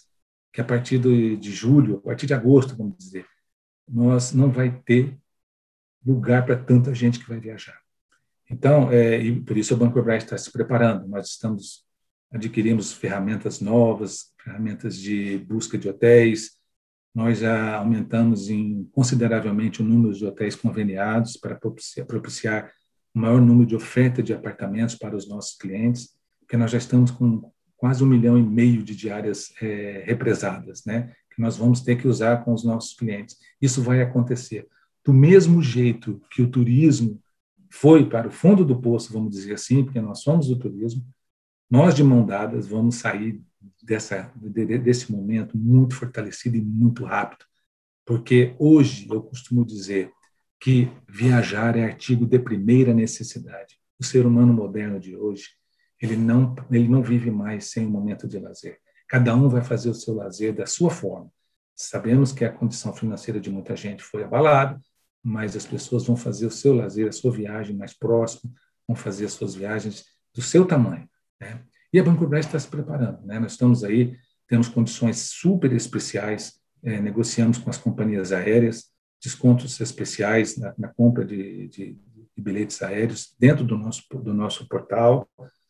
que 0.53 0.61
a 0.61 0.63
partir 0.63 0.99
de 0.99 1.51
julho, 1.51 1.97
a 1.97 2.01
partir 2.07 2.25
de 2.25 2.33
agosto, 2.33 2.77
vamos 2.77 2.97
dizer, 2.97 3.25
nós 3.85 4.31
não 4.31 4.49
vai 4.49 4.71
ter 4.85 5.17
lugar 6.05 6.45
para 6.45 6.55
tanta 6.55 6.95
gente 6.95 7.19
que 7.19 7.27
vai 7.27 7.41
viajar. 7.41 7.77
Então, 8.49 8.89
é, 8.89 9.21
e 9.21 9.41
por 9.41 9.57
isso 9.57 9.73
o 9.73 9.77
Banco 9.77 10.01
Brás 10.01 10.23
está 10.23 10.37
se 10.37 10.49
preparando. 10.49 11.05
Nós 11.09 11.27
estamos 11.31 11.85
adquirimos 12.31 12.93
ferramentas 12.93 13.59
novas, 13.59 14.33
ferramentas 14.41 14.95
de 14.95 15.39
busca 15.39 15.77
de 15.77 15.89
hotéis. 15.89 16.51
Nós 17.13 17.39
já 17.39 17.75
aumentamos 17.75 18.49
em, 18.49 18.89
consideravelmente 18.93 19.81
o 19.81 19.85
número 19.85 20.13
de 20.13 20.25
hotéis 20.25 20.55
conveniados 20.55 21.35
para 21.35 21.55
propiciar, 21.55 22.07
propiciar 22.07 22.71
maior 23.13 23.41
número 23.41 23.67
de 23.67 23.75
oferta 23.75 24.23
de 24.23 24.33
apartamentos 24.33 24.95
para 24.95 25.17
os 25.17 25.27
nossos 25.27 25.57
clientes, 25.57 26.14
porque 26.45 26.55
nós 26.55 26.71
já 26.71 26.77
estamos 26.77 27.09
com 27.09 27.51
quase 27.75 28.03
um 28.03 28.07
milhão 28.07 28.37
e 28.37 28.43
meio 28.43 28.83
de 28.83 28.95
diárias 28.95 29.51
é, 29.61 30.03
represadas, 30.05 30.85
né? 30.85 31.11
que 31.33 31.41
nós 31.41 31.57
vamos 31.57 31.81
ter 31.81 31.97
que 31.97 32.07
usar 32.07 32.45
com 32.45 32.53
os 32.53 32.63
nossos 32.63 32.93
clientes. 32.93 33.37
Isso 33.61 33.81
vai 33.81 34.01
acontecer. 34.01 34.67
Do 35.03 35.11
mesmo 35.11 35.61
jeito 35.61 36.21
que 36.31 36.41
o 36.41 36.49
turismo 36.49 37.21
foi 37.69 38.07
para 38.07 38.27
o 38.29 38.31
fundo 38.31 38.63
do 38.63 38.79
poço, 38.79 39.11
vamos 39.11 39.31
dizer 39.31 39.53
assim, 39.53 39.83
porque 39.83 39.99
nós 39.99 40.21
somos 40.21 40.49
o 40.49 40.57
turismo, 40.57 41.05
nós 41.69 41.93
de 41.93 42.03
mão 42.03 42.25
dadas 42.25 42.67
vamos 42.67 42.95
sair 42.95 43.41
dessa, 43.83 44.31
desse 44.81 45.11
momento 45.11 45.57
muito 45.57 45.95
fortalecido 45.95 46.55
e 46.55 46.61
muito 46.61 47.03
rápido. 47.03 47.43
Porque 48.05 48.55
hoje 48.57 49.07
eu 49.09 49.21
costumo 49.21 49.65
dizer 49.65 50.11
que 50.59 50.89
viajar 51.09 51.75
é 51.75 51.83
artigo 51.83 52.25
de 52.25 52.39
primeira 52.39 52.93
necessidade. 52.93 53.77
O 53.99 54.03
ser 54.03 54.25
humano 54.25 54.53
moderno 54.53 54.99
de 54.99 55.15
hoje, 55.15 55.49
ele 56.01 56.15
não, 56.15 56.55
ele 56.71 56.87
não 56.87 57.01
vive 57.01 57.31
mais 57.31 57.71
sem 57.71 57.85
um 57.85 57.89
momento 57.89 58.27
de 58.27 58.39
lazer. 58.39 58.79
Cada 59.07 59.35
um 59.35 59.47
vai 59.47 59.63
fazer 59.63 59.89
o 59.89 59.93
seu 59.93 60.15
lazer 60.15 60.53
da 60.53 60.65
sua 60.65 60.89
forma. 60.89 61.29
Sabemos 61.75 62.31
que 62.31 62.45
a 62.45 62.51
condição 62.51 62.93
financeira 62.93 63.39
de 63.39 63.49
muita 63.49 63.75
gente 63.75 64.03
foi 64.03 64.23
abalada, 64.23 64.79
mas 65.23 65.55
as 65.55 65.65
pessoas 65.65 66.05
vão 66.05 66.15
fazer 66.15 66.45
o 66.45 66.51
seu 66.51 66.75
lazer, 66.75 67.07
a 67.07 67.11
sua 67.11 67.31
viagem 67.31 67.75
mais 67.75 67.93
próximo, 67.93 68.53
vão 68.87 68.95
fazer 68.95 69.25
as 69.25 69.33
suas 69.33 69.55
viagens 69.55 70.05
do 70.33 70.41
seu 70.41 70.65
tamanho. 70.65 71.09
Né? 71.39 71.63
E 71.91 71.99
a 71.99 72.03
Banco 72.03 72.27
Brás 72.27 72.45
está 72.45 72.59
se 72.59 72.67
preparando. 72.67 73.25
Né? 73.25 73.39
Nós 73.39 73.53
estamos 73.53 73.83
aí, 73.83 74.17
temos 74.47 74.67
condições 74.67 75.17
super 75.17 75.71
especiais, 75.73 76.59
é, 76.83 76.99
negociamos 76.99 77.57
com 77.57 77.69
as 77.69 77.77
companhias 77.77 78.31
aéreas, 78.31 78.91
descontos 79.21 79.79
especiais 79.79 80.57
na, 80.57 80.73
na 80.77 80.87
compra 80.89 81.25
de, 81.25 81.67
de, 81.69 81.93
de, 82.35 82.41
bilhetes 82.41 82.81
aéreos 82.83 83.33
dentro 83.39 83.63
do 83.63 83.77
nosso, 83.77 84.03
do 84.13 84.33
nosso 84.33 84.67
portal, 84.67 85.27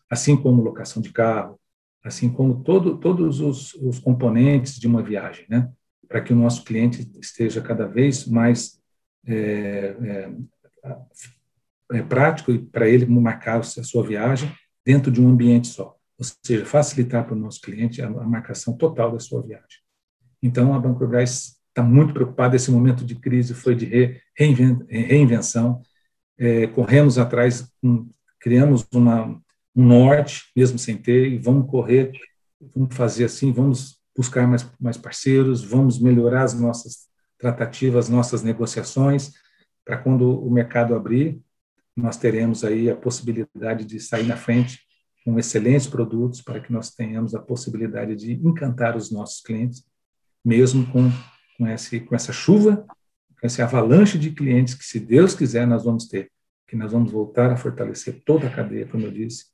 assim 0.09 0.35
como 0.35 0.61
locação 0.61 1.01
de 1.01 1.11
carro, 1.11 1.59
assim 2.03 2.29
como 2.29 2.63
todo, 2.63 2.97
todos 2.97 3.39
os, 3.39 3.73
os 3.75 3.99
componentes 3.99 4.79
de 4.79 4.87
uma 4.87 5.01
viagem, 5.01 5.45
né? 5.49 5.69
para 6.07 6.21
que 6.21 6.33
o 6.33 6.35
nosso 6.35 6.63
cliente 6.63 7.09
esteja 7.19 7.61
cada 7.61 7.87
vez 7.87 8.25
mais 8.27 8.79
é, 9.25 9.95
é, 10.01 10.31
é 11.93 12.01
prático 12.03 12.51
e 12.51 12.59
para 12.59 12.87
ele 12.87 13.05
marcar 13.05 13.59
a 13.59 13.63
sua 13.63 14.05
viagem 14.05 14.51
dentro 14.85 15.11
de 15.11 15.19
um 15.19 15.29
ambiente 15.29 15.67
só, 15.67 15.97
ou 16.17 16.25
seja, 16.43 16.65
facilitar 16.65 17.25
para 17.25 17.33
o 17.33 17.39
nosso 17.39 17.59
cliente 17.59 18.01
a, 18.01 18.07
a 18.07 18.27
marcação 18.27 18.77
total 18.77 19.11
da 19.11 19.19
sua 19.19 19.41
viagem. 19.41 19.79
Então, 20.41 20.73
a 20.73 20.79
Bancobras 20.79 21.55
está 21.69 21.81
muito 21.81 22.13
preocupada. 22.13 22.55
Esse 22.55 22.69
momento 22.69 23.03
de 23.03 23.15
crise 23.15 23.55
foi 23.55 23.73
de 23.73 23.85
re, 23.85 24.21
reinvenção. 24.37 25.81
É, 26.37 26.67
corremos 26.67 27.17
atrás, 27.17 27.67
um, 27.81 28.07
criamos 28.39 28.85
uma, 28.93 29.41
um 29.75 29.85
norte, 29.85 30.51
mesmo 30.55 30.79
sem 30.79 30.97
ter, 30.97 31.27
e 31.27 31.37
vamos 31.37 31.69
correr, 31.69 32.11
vamos 32.73 32.95
fazer 32.95 33.25
assim, 33.25 33.51
vamos 33.51 33.99
buscar 34.15 34.47
mais, 34.47 34.65
mais 34.79 34.97
parceiros, 34.97 35.63
vamos 35.63 35.99
melhorar 35.99 36.43
as 36.43 36.53
nossas 36.53 37.07
tratativas, 37.37 38.07
nossas 38.07 38.41
negociações, 38.41 39.33
para 39.83 39.97
quando 39.97 40.39
o 40.39 40.49
mercado 40.49 40.95
abrir, 40.95 41.39
nós 41.95 42.17
teremos 42.17 42.63
aí 42.63 42.89
a 42.89 42.95
possibilidade 42.95 43.85
de 43.85 43.99
sair 43.99 44.25
na 44.25 44.35
frente 44.35 44.79
com 45.23 45.37
excelentes 45.39 45.87
produtos 45.87 46.41
para 46.41 46.59
que 46.59 46.71
nós 46.71 46.91
tenhamos 46.91 47.33
a 47.33 47.41
possibilidade 47.41 48.15
de 48.15 48.33
encantar 48.33 48.95
os 48.95 49.11
nossos 49.11 49.41
clientes, 49.41 49.83
mesmo 50.43 50.85
com, 50.91 51.09
com, 51.57 51.67
esse, 51.67 51.99
com 51.99 52.15
essa 52.15 52.31
chuva, 52.31 52.85
com 53.39 53.47
essa 53.47 53.63
avalanche 53.63 54.17
de 54.17 54.31
clientes 54.31 54.75
que, 54.75 54.85
se 54.85 54.99
Deus 54.99 55.33
quiser, 55.33 55.65
nós 55.65 55.83
vamos 55.83 56.07
ter, 56.07 56.31
que 56.67 56.75
nós 56.75 56.91
vamos 56.91 57.11
voltar 57.11 57.51
a 57.51 57.57
fortalecer 57.57 58.21
toda 58.25 58.47
a 58.47 58.51
cadeia, 58.51 58.87
como 58.87 59.05
eu 59.05 59.11
disse, 59.11 59.45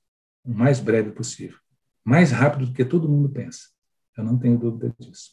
o 0.43 0.51
mais 0.51 0.79
breve 0.79 1.11
possível, 1.11 1.57
mais 2.03 2.31
rápido 2.31 2.67
do 2.67 2.73
que 2.73 2.85
todo 2.85 3.09
mundo 3.09 3.29
pensa. 3.29 3.69
Eu 4.17 4.23
não 4.23 4.37
tenho 4.37 4.57
dúvida 4.57 4.93
disso. 4.99 5.31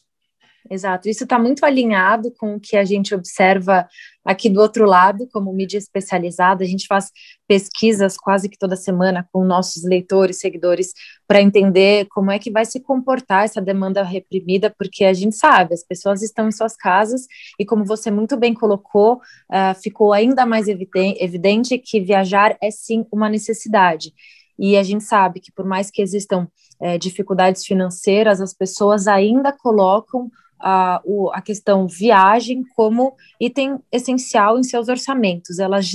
Exato, 0.69 1.09
isso 1.09 1.23
está 1.23 1.39
muito 1.39 1.65
alinhado 1.65 2.31
com 2.37 2.55
o 2.55 2.59
que 2.59 2.75
a 2.75 2.83
gente 2.83 3.15
observa 3.15 3.87
aqui 4.23 4.49
do 4.49 4.59
outro 4.59 4.85
lado, 4.85 5.27
como 5.31 5.53
mídia 5.53 5.77
especializada. 5.77 6.63
A 6.63 6.67
gente 6.67 6.85
faz 6.85 7.11
pesquisas 7.47 8.17
quase 8.17 8.49
que 8.49 8.57
toda 8.57 8.75
semana 8.75 9.27
com 9.31 9.43
nossos 9.43 9.83
leitores, 9.83 10.39
seguidores, 10.39 10.93
para 11.27 11.41
entender 11.41 12.05
como 12.09 12.29
é 12.29 12.37
que 12.37 12.51
vai 12.51 12.65
se 12.65 12.79
comportar 12.81 13.45
essa 13.45 13.61
demanda 13.61 14.03
reprimida, 14.03 14.73
porque 14.77 15.05
a 15.05 15.13
gente 15.13 15.35
sabe, 15.35 15.73
as 15.73 15.83
pessoas 15.83 16.21
estão 16.21 16.47
em 16.47 16.51
suas 16.51 16.75
casas 16.75 17.25
e, 17.57 17.65
como 17.65 17.85
você 17.85 18.11
muito 18.11 18.37
bem 18.37 18.53
colocou, 18.53 19.15
uh, 19.15 19.81
ficou 19.81 20.13
ainda 20.13 20.45
mais 20.45 20.67
evidente 20.67 21.79
que 21.79 22.01
viajar 22.01 22.55
é 22.61 22.69
sim 22.69 23.05
uma 23.11 23.29
necessidade. 23.29 24.13
E 24.59 24.77
a 24.77 24.83
gente 24.83 25.03
sabe 25.05 25.39
que, 25.39 25.51
por 25.51 25.65
mais 25.65 25.89
que 25.89 26.01
existam 26.01 26.47
é, 26.81 26.97
dificuldades 26.97 27.65
financeiras, 27.65 28.41
as 28.41 28.53
pessoas 28.53 29.07
ainda 29.07 29.53
colocam 29.53 30.29
a, 30.59 31.01
o, 31.05 31.31
a 31.31 31.41
questão 31.41 31.87
viagem 31.87 32.63
como 32.75 33.15
item 33.39 33.79
essencial 33.91 34.59
em 34.59 34.63
seus 34.63 34.89
orçamentos. 34.89 35.59
Elas 35.59 35.87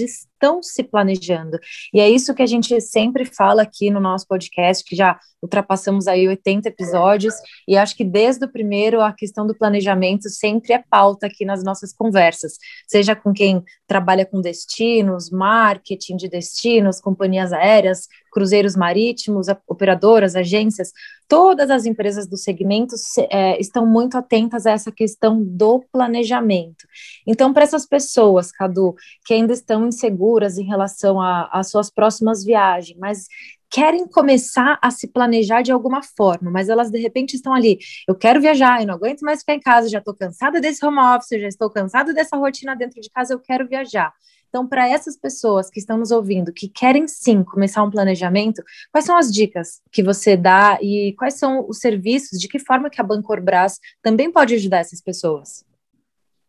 estão 0.45 0.63
se 0.63 0.83
planejando. 0.83 1.59
E 1.93 2.01
é 2.01 2.09
isso 2.09 2.35
que 2.35 2.43
a 2.43 2.47
gente 2.47 2.79
sempre 2.81 3.25
fala 3.25 3.63
aqui 3.63 3.91
no 3.91 3.99
nosso 3.99 4.27
podcast, 4.29 4.85
que 4.85 4.95
já 4.95 5.19
ultrapassamos 5.43 6.07
aí 6.07 6.27
80 6.27 6.69
episódios, 6.69 7.35
e 7.69 7.77
acho 7.77 7.97
que 7.97 8.05
desde 8.05 8.45
o 8.45 8.51
primeiro 8.51 9.01
a 9.01 9.13
questão 9.13 9.47
do 9.47 9.55
planejamento 9.55 10.29
sempre 10.31 10.73
é 10.73 10.83
pauta 10.89 11.27
aqui 11.27 11.45
nas 11.45 11.63
nossas 11.63 11.93
conversas, 11.93 12.57
seja 12.89 13.15
com 13.15 13.33
quem 13.33 13.63
trabalha 13.87 14.25
com 14.25 14.41
destinos, 14.41 15.31
marketing 15.31 16.17
de 16.17 16.29
destinos, 16.29 17.01
companhias 17.01 17.53
aéreas, 17.53 18.09
cruzeiros 18.33 18.75
marítimos, 18.75 19.47
operadoras, 19.69 20.35
agências, 20.35 20.93
todas 21.29 21.71
as 21.71 21.87
empresas 21.87 22.27
do 22.27 22.37
segmento 22.37 22.95
é, 23.31 23.61
estão 23.61 23.87
muito 23.87 24.19
atentas 24.19 24.67
a 24.67 24.73
essa 24.73 24.91
questão 24.91 25.43
do 25.43 25.85
planejamento. 25.93 26.85
Então, 27.27 27.53
para 27.53 27.63
essas 27.63 27.87
pessoas, 27.87 28.51
Cadu, 28.51 28.95
que 29.25 29.35
ainda 29.35 29.53
estão 29.53 29.87
inseguras 29.87 30.25
em 30.43 30.65
relação 30.65 31.21
às 31.21 31.71
suas 31.71 31.91
próximas 31.91 32.45
viagens, 32.45 32.99
mas 32.99 33.27
querem 33.71 34.07
começar 34.07 34.79
a 34.81 34.91
se 34.91 35.09
planejar 35.09 35.63
de 35.63 35.73
alguma 35.73 36.01
forma, 36.01 36.51
mas 36.51 36.69
elas 36.69 36.91
de 36.91 36.99
repente 36.99 37.35
estão 37.35 37.53
ali, 37.53 37.79
eu 38.07 38.15
quero 38.15 38.41
viajar, 38.41 38.81
eu 38.81 38.87
não 38.87 38.95
aguento 38.95 39.23
mais 39.23 39.41
ficar 39.41 39.55
em 39.55 39.61
casa, 39.61 39.89
já 39.89 39.99
estou 39.99 40.15
cansada 40.15 40.61
desse 40.61 40.85
home 40.85 40.99
office, 40.99 41.41
já 41.41 41.49
estou 41.49 41.69
cansada 41.69 42.15
dessa 42.15 42.37
rotina 42.37 42.77
dentro 42.77 43.01
de 43.01 43.11
casa, 43.11 43.35
eu 43.35 43.41
quero 43.41 43.67
viajar. 43.67 44.13
Então, 44.49 44.69
para 44.69 44.89
essas 44.89 45.17
pessoas 45.17 45.69
que 45.69 45.81
estão 45.81 45.99
nos 45.99 46.13
ouvindo, 46.13 46.53
que 46.53 46.69
querem 46.69 47.09
sim 47.09 47.43
começar 47.43 47.83
um 47.83 47.91
planejamento, 47.91 48.63
quais 48.93 49.05
são 49.05 49.17
as 49.19 49.29
dicas 49.33 49.81
que 49.91 50.01
você 50.01 50.37
dá 50.37 50.79
e 50.81 51.13
quais 51.19 51.35
são 51.35 51.69
os 51.69 51.79
serviços, 51.79 52.39
de 52.39 52.47
que 52.47 52.61
forma 52.61 52.89
que 52.89 53.01
a 53.01 53.05
Bancorbras 53.05 53.81
também 54.01 54.31
pode 54.31 54.55
ajudar 54.55 54.79
essas 54.79 55.01
pessoas? 55.01 55.65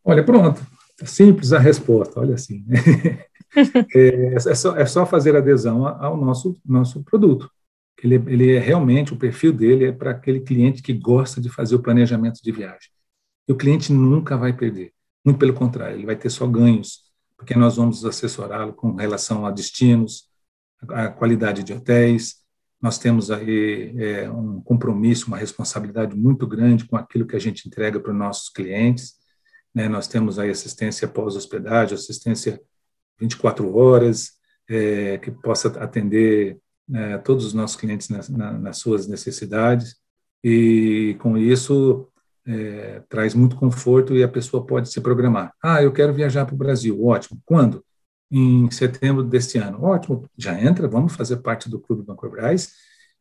Olha, 0.04 0.24
pronto. 0.24 0.62
Simples 1.04 1.52
a 1.52 1.58
resposta, 1.58 2.20
olha 2.20 2.36
assim. 2.36 2.64
é, 3.96 4.34
é, 4.36 4.40
só, 4.56 4.76
é 4.76 4.86
só 4.86 5.06
fazer 5.06 5.36
adesão 5.36 5.88
ao 5.88 6.18
nosso, 6.18 6.60
nosso 6.66 7.04
produto. 7.04 7.50
Ele, 8.04 8.16
ele 8.28 8.56
é 8.56 8.60
realmente, 8.60 9.14
o 9.14 9.18
perfil 9.18 9.52
dele 9.54 9.86
é 9.86 9.92
para 9.92 10.12
aquele 10.12 10.42
cliente 10.42 10.82
que 10.82 10.94
gosta 10.94 11.42
de 11.42 11.50
fazer 11.50 11.76
o 11.76 11.82
planejamento 11.82 12.42
de 12.42 12.52
viagem. 12.52 12.90
E 13.48 13.52
o 13.52 13.56
cliente 13.56 13.92
nunca 13.92 14.38
vai 14.38 14.54
perder. 14.54 14.92
Muito 15.26 15.40
pelo 15.40 15.54
contrário, 15.54 15.96
ele 15.96 16.06
vai 16.06 16.16
ter 16.16 16.30
só 16.30 16.46
ganhos, 16.46 17.00
porque 17.38 17.56
nós 17.56 17.78
vamos 17.78 18.06
assessorá-lo 18.06 18.74
com 18.74 18.94
relação 18.94 19.46
a 19.46 19.52
destinos, 19.52 20.30
a 20.90 21.08
qualidade 21.08 21.64
de 21.64 21.74
hotéis. 21.74 22.44
Nós 22.82 23.00
temos 23.00 23.32
aí 23.32 23.96
é, 23.98 24.30
um 24.30 24.62
compromisso, 24.62 25.28
uma 25.28 25.38
responsabilidade 25.38 26.16
muito 26.16 26.46
grande 26.46 26.86
com 26.86 26.96
aquilo 26.96 27.26
que 27.26 27.36
a 27.36 27.40
gente 27.40 27.68
entrega 27.68 28.00
para 28.00 28.12
os 28.12 28.18
nossos 28.18 28.50
clientes. 28.50 29.16
Né? 29.74 29.90
Nós 29.90 30.08
temos 30.08 30.38
aí 30.38 30.50
assistência 30.50 31.08
pós-hospedagem, 31.08 31.96
assistência 31.96 32.62
24 33.20 33.76
horas, 33.76 34.32
é, 34.70 35.18
que 35.18 35.32
possa 35.32 35.68
atender 35.82 36.58
né, 36.88 37.18
todos 37.20 37.46
os 37.46 37.54
nossos 37.54 37.76
clientes 37.76 38.10
na, 38.10 38.22
na, 38.30 38.52
nas 38.58 38.78
suas 38.78 39.08
necessidades. 39.08 39.96
E 40.44 41.16
com 41.20 41.38
isso 41.38 42.08
é, 42.46 43.02
traz 43.10 43.34
muito 43.34 43.56
conforto 43.56 44.16
e 44.16 44.24
a 44.24 44.28
pessoa 44.28 44.66
pode 44.66 44.92
se 44.92 45.02
programar. 45.02 45.54
Ah, 45.62 45.82
eu 45.82 45.92
quero 45.92 46.14
viajar 46.14 46.46
para 46.46 46.56
o 46.56 46.58
Brasil, 46.58 47.04
ótimo. 47.04 47.42
Quando? 47.46 47.84
Em 48.32 48.70
setembro 48.72 49.24
deste 49.24 49.58
ano. 49.58 49.84
Ótimo, 49.84 50.30
já 50.38 50.60
entra, 50.60 50.88
vamos 50.88 51.16
fazer 51.16 51.38
parte 51.38 51.70
do 51.70 51.80
Clube 51.80 52.04
Banco 52.04 52.30
Braz. 52.30 52.74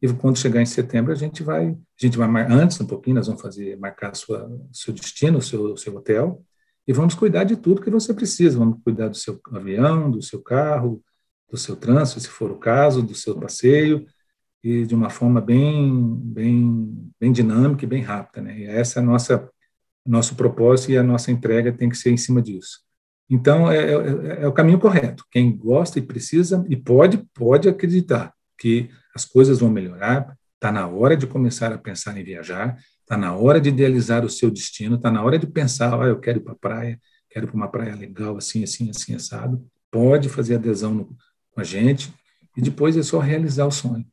E 0.02 0.12
quando 0.12 0.38
chegar 0.38 0.60
em 0.60 0.66
setembro, 0.66 1.12
a 1.12 1.14
gente 1.14 1.42
vai, 1.42 1.68
a 1.68 1.76
gente 1.98 2.18
vai 2.18 2.28
antes 2.50 2.78
um 2.80 2.86
pouquinho, 2.86 3.16
nós 3.16 3.26
vamos 3.26 3.40
fazer 3.40 3.78
marcar 3.78 4.14
sua, 4.14 4.50
seu 4.70 4.92
destino, 4.92 5.40
seu, 5.40 5.76
seu 5.76 5.96
hotel, 5.96 6.42
e 6.86 6.92
vamos 6.92 7.14
cuidar 7.14 7.44
de 7.44 7.56
tudo 7.56 7.80
que 7.80 7.90
você 7.90 8.12
precisa. 8.12 8.58
Vamos 8.58 8.82
cuidar 8.82 9.08
do 9.08 9.16
seu 9.16 9.40
avião, 9.52 10.10
do 10.10 10.22
seu 10.22 10.42
carro, 10.42 11.02
do 11.50 11.56
seu 11.56 11.76
trânsito, 11.76 12.20
se 12.20 12.28
for 12.28 12.50
o 12.50 12.58
caso, 12.58 13.02
do 13.02 13.14
seu 13.14 13.38
passeio, 13.38 14.06
e 14.62 14.86
de 14.86 14.94
uma 14.94 15.10
forma 15.10 15.40
bem, 15.40 16.16
bem, 16.16 17.12
bem 17.20 17.32
dinâmica 17.32 17.84
e 17.84 17.88
bem 17.88 18.02
rápida. 18.02 18.42
Né? 18.42 18.60
E 18.60 18.64
essa 18.64 18.98
é 18.98 19.02
a 19.02 19.06
nossa 19.06 19.50
nosso 20.06 20.34
propósito 20.34 20.92
e 20.92 20.98
a 20.98 21.02
nossa 21.02 21.30
entrega 21.30 21.72
tem 21.72 21.88
que 21.88 21.96
ser 21.96 22.10
em 22.10 22.16
cima 22.16 22.42
disso. 22.42 22.80
Então, 23.28 23.70
é, 23.70 23.78
é, 23.78 24.42
é, 24.42 24.46
o 24.46 24.52
caminho 24.52 24.78
correto. 24.78 25.24
Quem 25.30 25.56
gosta 25.56 25.98
e 25.98 26.02
precisa 26.02 26.64
e 26.68 26.76
pode, 26.76 27.24
pode 27.32 27.68
acreditar 27.68 28.34
que 28.58 28.90
as 29.14 29.24
coisas 29.24 29.60
vão 29.60 29.70
melhorar. 29.70 30.36
Está 30.54 30.70
na 30.70 30.86
hora 30.86 31.16
de 31.16 31.26
começar 31.26 31.72
a 31.72 31.78
pensar 31.78 32.16
em 32.18 32.24
viajar, 32.24 32.76
está 33.04 33.16
na 33.16 33.34
hora 33.34 33.60
de 33.60 33.68
idealizar 33.68 34.24
o 34.24 34.30
seu 34.30 34.50
destino, 34.50 34.96
está 34.96 35.10
na 35.10 35.22
hora 35.22 35.38
de 35.38 35.46
pensar, 35.46 36.00
ah, 36.00 36.06
eu 36.06 36.18
quero 36.18 36.38
ir 36.38 36.42
para 36.42 36.52
a 36.52 36.56
praia, 36.56 37.00
quero 37.30 37.46
ir 37.46 37.48
para 37.48 37.56
uma 37.56 37.68
praia 37.68 37.94
legal, 37.94 38.36
assim, 38.36 38.64
assim, 38.64 38.90
assim, 38.90 39.14
assado. 39.14 39.64
Pode 39.90 40.28
fazer 40.28 40.56
adesão 40.56 40.92
no, 40.92 41.16
com 41.52 41.60
a 41.60 41.64
gente 41.64 42.12
e 42.56 42.62
depois 42.62 42.96
é 42.96 43.02
só 43.02 43.18
realizar 43.18 43.66
o 43.66 43.70
sonho 43.70 44.04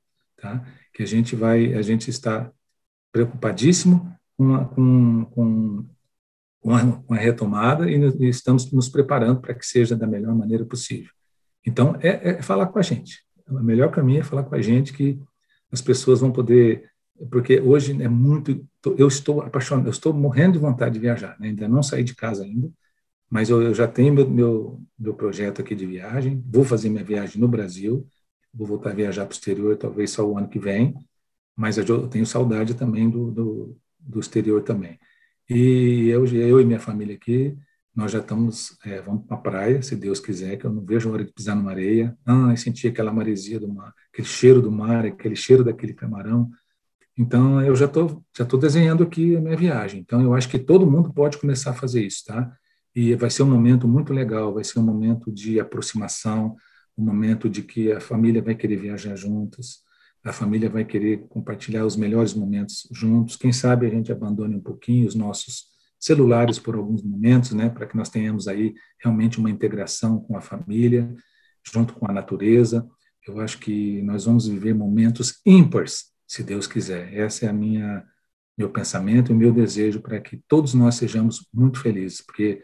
tá? 0.42 0.66
Que 0.94 1.04
a 1.04 1.06
gente 1.06 1.36
vai, 1.36 1.74
a 1.76 1.82
gente 1.82 2.10
está 2.10 2.52
preocupadíssimo 3.12 4.14
com 4.36 4.56
a, 4.56 4.66
com, 4.66 5.26
com, 5.26 5.86
com 6.60 7.14
a, 7.14 7.18
retomada 7.18 7.90
e, 7.90 7.96
e, 7.96 8.28
estamos 8.28 8.72
nos 8.72 8.90
preparando 8.90 9.40
para 9.40 9.54
que 9.54 9.66
seja 9.66 9.96
da 9.96 10.08
melhor 10.08 10.36
maneira 10.36 10.66
possível. 10.66 11.12
Então, 11.66 11.96
é, 12.02 12.32
é 12.32 12.42
falar 12.42 12.66
com 12.68 12.80
a 12.80 12.82
gente. 12.82 13.24
O 13.48 13.62
melhor 13.62 13.92
caminho 13.92 14.22
é 14.22 14.24
falar 14.24 14.44
com 14.44 14.56
a 14.56 14.62
gente 14.62 14.94
que 14.94 15.20
as 15.72 15.82
pessoas 15.82 16.20
vão 16.20 16.32
poder 16.32 16.90
porque 17.30 17.60
hoje 17.60 18.02
é 18.02 18.08
muito 18.08 18.66
eu 18.98 19.08
estou 19.08 19.42
apaixonado 19.42 19.88
eu 19.88 19.92
estou 19.92 20.14
morrendo 20.14 20.54
de 20.54 20.60
vontade 20.60 20.94
de 20.94 21.00
viajar 21.00 21.40
né? 21.40 21.50
ainda 21.50 21.68
não 21.68 21.84
saí 21.84 22.04
de 22.04 22.16
casa 22.16 22.44
ainda 22.44 22.70
mas 23.30 23.50
eu, 23.50 23.62
eu 23.62 23.74
já 23.74 23.88
tenho 23.88 24.14
meu, 24.14 24.30
meu, 24.30 24.82
meu 24.98 25.14
projeto 25.14 25.62
aqui 25.62 25.76
de 25.76 25.86
viagem 25.86 26.44
vou 26.48 26.64
fazer 26.64 26.90
minha 26.90 27.04
viagem 27.04 27.40
no 27.40 27.48
Brasil 27.48 28.08
vou 28.54 28.68
voltar 28.68 28.92
a 28.92 28.94
viajar 28.94 29.26
para 29.26 29.34
o 29.34 29.36
exterior, 29.36 29.78
talvez 29.78 30.12
só 30.12 30.26
o 30.26 30.38
ano 30.38 30.50
que 30.50 30.60
vem, 30.60 30.94
mas 31.56 31.78
eu 31.78 32.08
tenho 32.08 32.26
saudade 32.26 32.74
também 32.76 33.10
do, 33.10 33.32
do, 33.32 33.78
do 34.00 34.20
exterior 34.20 34.64
também. 34.64 35.00
E 35.50 36.08
eu, 36.10 36.26
eu 36.28 36.62
e 36.62 36.66
minha 36.66 36.80
família 36.80 37.16
aqui, 37.16 37.58
nós 37.96 38.12
já 38.12 38.20
estamos, 38.20 38.78
é, 38.86 39.02
vamos 39.02 39.26
para 39.26 39.38
a 39.38 39.40
praia, 39.40 39.82
se 39.82 39.96
Deus 39.96 40.20
quiser, 40.20 40.58
que 40.58 40.66
eu 40.66 40.72
não 40.72 40.86
vejo 40.86 41.10
a 41.10 41.14
hora 41.14 41.26
de 41.26 41.34
pisar 41.34 41.56
numa 41.56 41.72
areia. 41.72 42.18
Ah, 42.26 42.56
sentir 42.56 42.88
aquela 42.88 43.12
maresia 43.12 43.60
do 43.60 43.68
mar, 43.68 43.94
aquele 44.14 44.28
cheiro 44.28 44.62
do 44.62 44.72
mar, 44.72 45.06
aquele 45.06 45.36
cheiro 45.36 45.64
daquele 45.64 45.94
camarão. 45.94 46.50
Então, 47.22 47.62
eu 47.62 47.76
já 47.76 47.86
estou 47.86 48.26
já 48.36 48.44
tô 48.44 48.58
desenhando 48.58 49.04
aqui 49.04 49.36
a 49.36 49.40
minha 49.40 49.56
viagem. 49.56 50.00
Então, 50.00 50.24
eu 50.24 50.34
acho 50.34 50.50
que 50.50 50.58
todo 50.58 50.90
mundo 50.90 51.14
pode 51.14 51.38
começar 51.38 51.70
a 51.70 51.76
fazer 51.76 52.04
isso, 52.04 52.24
tá? 52.26 52.52
E 52.96 53.14
vai 53.14 53.30
ser 53.30 53.44
um 53.44 53.50
momento 53.52 53.88
muito 53.88 54.12
legal, 54.12 54.52
vai 54.56 54.64
ser 54.64 54.80
um 54.80 54.84
momento 54.84 55.32
de 55.32 55.60
aproximação, 55.60 56.56
um 56.98 57.06
momento 57.06 57.48
de 57.48 57.62
que 57.62 57.92
a 57.92 58.02
família 58.02 58.42
vai 58.42 58.56
querer 58.56 58.78
viajar 58.78 59.16
juntas, 59.16 59.82
a 60.24 60.34
família 60.34 60.68
vai 60.68 60.84
querer 60.84 61.28
compartilhar 61.30 61.86
os 61.86 61.96
melhores 61.96 62.34
momentos 62.34 62.88
juntos. 62.92 63.36
Quem 63.36 63.54
sabe 63.54 63.86
a 63.86 63.90
gente 63.90 64.12
abandone 64.12 64.56
um 64.56 64.62
pouquinho 64.62 65.08
os 65.08 65.14
nossos 65.14 65.66
celulares 66.00 66.58
por 66.58 66.76
alguns 66.76 67.04
momentos, 67.04 67.52
né, 67.52 67.70
para 67.70 67.86
que 67.86 67.96
nós 67.96 68.10
tenhamos 68.10 68.48
aí 68.48 68.74
realmente 69.00 69.40
uma 69.40 69.52
integração 69.52 70.20
com 70.20 70.36
a 70.36 70.42
família, 70.42 71.14
junto 71.64 71.94
com 71.94 72.10
a 72.10 72.14
natureza. 72.14 72.88
Eu 73.28 73.40
acho 73.40 73.60
que 73.60 74.02
nós 74.02 74.26
vamos 74.26 74.48
viver 74.48 74.74
momentos 74.74 75.40
ímpares, 75.46 76.11
se 76.32 76.44
Deus 76.44 76.66
quiser. 76.66 77.14
Essa 77.14 77.46
é 77.46 77.50
a 77.50 77.54
minha 77.54 78.06
meu 78.58 78.70
pensamento 78.70 79.32
e 79.32 79.36
meu 79.36 79.52
desejo 79.52 80.00
para 80.00 80.20
que 80.22 80.38
todos 80.48 80.74
nós 80.74 80.96
sejamos 80.96 81.46
muito 81.54 81.82
felizes, 81.82 82.22
porque 82.22 82.64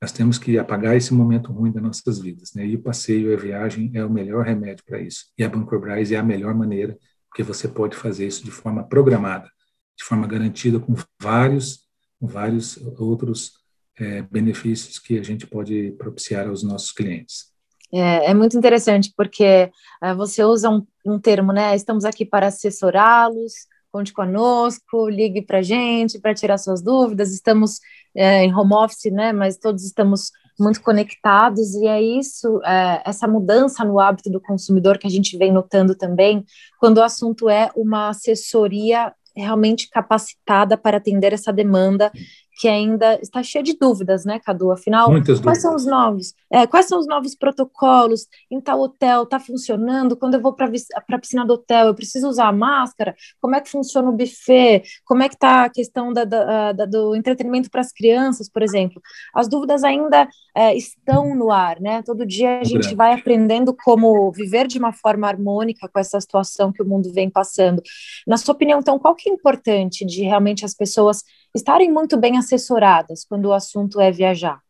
nós 0.00 0.12
temos 0.12 0.38
que 0.38 0.56
apagar 0.56 0.96
esse 0.96 1.12
momento 1.12 1.50
ruim 1.50 1.72
das 1.72 1.82
nossas 1.82 2.20
vidas, 2.20 2.52
né? 2.54 2.64
E 2.64 2.76
o 2.76 2.82
passeio 2.82 3.32
e 3.32 3.34
a 3.34 3.36
viagem 3.36 3.90
é 3.94 4.04
o 4.04 4.10
melhor 4.10 4.44
remédio 4.44 4.84
para 4.84 5.00
isso. 5.00 5.32
E 5.36 5.42
a 5.42 5.48
Bancorbras 5.48 6.12
é 6.12 6.16
a 6.16 6.22
melhor 6.22 6.54
maneira, 6.54 6.96
porque 7.28 7.42
você 7.42 7.66
pode 7.66 7.96
fazer 7.96 8.24
isso 8.24 8.44
de 8.44 8.52
forma 8.52 8.86
programada, 8.86 9.50
de 9.96 10.04
forma 10.04 10.26
garantida, 10.26 10.78
com 10.78 10.94
vários, 11.20 11.88
com 12.20 12.28
vários 12.28 12.76
outros 13.00 13.54
é, 13.98 14.22
benefícios 14.22 15.00
que 15.00 15.18
a 15.18 15.24
gente 15.24 15.44
pode 15.44 15.92
propiciar 15.98 16.46
aos 16.46 16.62
nossos 16.62 16.92
clientes. 16.92 17.52
É, 17.92 18.30
é 18.30 18.34
muito 18.34 18.56
interessante, 18.56 19.12
porque 19.16 19.70
é, 20.02 20.14
você 20.14 20.44
usa 20.44 20.68
um, 20.68 20.86
um 21.06 21.18
termo, 21.18 21.52
né? 21.52 21.74
Estamos 21.74 22.04
aqui 22.04 22.24
para 22.24 22.48
assessorá-los, 22.48 23.52
conte 23.90 24.12
conosco, 24.12 25.08
ligue 25.08 25.42
para 25.42 25.58
a 25.58 25.62
gente 25.62 26.18
para 26.18 26.34
tirar 26.34 26.58
suas 26.58 26.82
dúvidas. 26.82 27.32
Estamos 27.32 27.80
é, 28.14 28.44
em 28.44 28.54
home 28.54 28.74
office, 28.74 29.10
né? 29.12 29.32
Mas 29.32 29.56
todos 29.56 29.84
estamos 29.84 30.30
muito 30.58 30.82
conectados 30.82 31.74
e 31.74 31.86
é 31.86 32.02
isso, 32.02 32.60
é, 32.64 33.02
essa 33.06 33.28
mudança 33.28 33.84
no 33.84 34.00
hábito 34.00 34.28
do 34.28 34.40
consumidor 34.40 34.98
que 34.98 35.06
a 35.06 35.10
gente 35.10 35.38
vem 35.38 35.52
notando 35.52 35.94
também, 35.94 36.44
quando 36.80 36.98
o 36.98 37.02
assunto 37.02 37.48
é 37.48 37.70
uma 37.76 38.08
assessoria 38.08 39.14
realmente 39.36 39.88
capacitada 39.88 40.76
para 40.76 40.96
atender 40.96 41.32
essa 41.32 41.52
demanda 41.52 42.10
que 42.58 42.66
ainda 42.66 43.20
está 43.22 43.40
cheia 43.40 43.62
de 43.62 43.78
dúvidas, 43.78 44.24
né, 44.24 44.40
Cadu? 44.40 44.72
Afinal, 44.72 45.12
Muitas 45.12 45.38
quais 45.40 45.62
dúvidas. 45.62 45.62
são 45.62 45.76
os 45.76 45.86
novos? 45.86 46.34
É, 46.50 46.66
quais 46.66 46.86
são 46.86 46.98
os 46.98 47.06
novos 47.06 47.36
protocolos? 47.36 48.26
Em 48.50 48.60
tal 48.60 48.80
hotel 48.80 49.22
está 49.22 49.38
funcionando? 49.38 50.16
Quando 50.16 50.34
eu 50.34 50.40
vou 50.40 50.52
para 50.52 50.66
a 50.66 51.18
piscina 51.18 51.46
do 51.46 51.54
hotel, 51.54 51.86
eu 51.86 51.94
preciso 51.94 52.28
usar 52.28 52.48
a 52.48 52.52
máscara? 52.52 53.14
Como 53.40 53.54
é 53.54 53.60
que 53.60 53.70
funciona 53.70 54.10
o 54.10 54.12
buffet? 54.12 54.82
Como 55.04 55.22
é 55.22 55.28
que 55.28 55.36
está 55.36 55.66
a 55.66 55.70
questão 55.70 56.12
da, 56.12 56.24
da, 56.24 56.72
da, 56.72 56.84
do 56.84 57.14
entretenimento 57.14 57.70
para 57.70 57.80
as 57.80 57.92
crianças, 57.92 58.48
por 58.48 58.60
exemplo? 58.60 59.00
As 59.32 59.48
dúvidas 59.48 59.84
ainda 59.84 60.28
é, 60.52 60.74
estão 60.74 61.36
no 61.36 61.52
ar, 61.52 61.78
né? 61.80 62.02
Todo 62.02 62.26
dia 62.26 62.58
a 62.58 62.64
gente 62.64 62.92
vai 62.92 63.14
aprendendo 63.14 63.72
como 63.72 64.32
viver 64.32 64.66
de 64.66 64.80
uma 64.80 64.92
forma 64.92 65.28
harmônica 65.28 65.88
com 65.88 66.00
essa 66.00 66.20
situação 66.20 66.72
que 66.72 66.82
o 66.82 66.86
mundo 66.86 67.12
vem 67.12 67.30
passando. 67.30 67.80
Na 68.26 68.36
sua 68.36 68.52
opinião, 68.52 68.80
então, 68.80 68.98
qual 68.98 69.14
que 69.14 69.30
é 69.30 69.32
importante 69.32 70.04
de 70.04 70.22
realmente 70.24 70.64
as 70.64 70.74
pessoas 70.74 71.22
estarem 71.58 71.92
muito 71.92 72.16
bem 72.16 72.38
assessoradas 72.38 73.24
quando 73.24 73.46
o 73.46 73.52
assunto 73.52 74.00
é 74.00 74.10
viajar? 74.10 74.60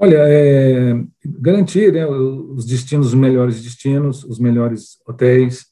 Olha, 0.00 0.18
é, 0.28 0.94
garantir 1.24 1.92
né, 1.92 2.06
os 2.06 2.64
destinos, 2.64 3.08
os 3.08 3.14
melhores 3.14 3.60
destinos, 3.60 4.22
os 4.22 4.38
melhores 4.38 4.96
hotéis, 5.06 5.66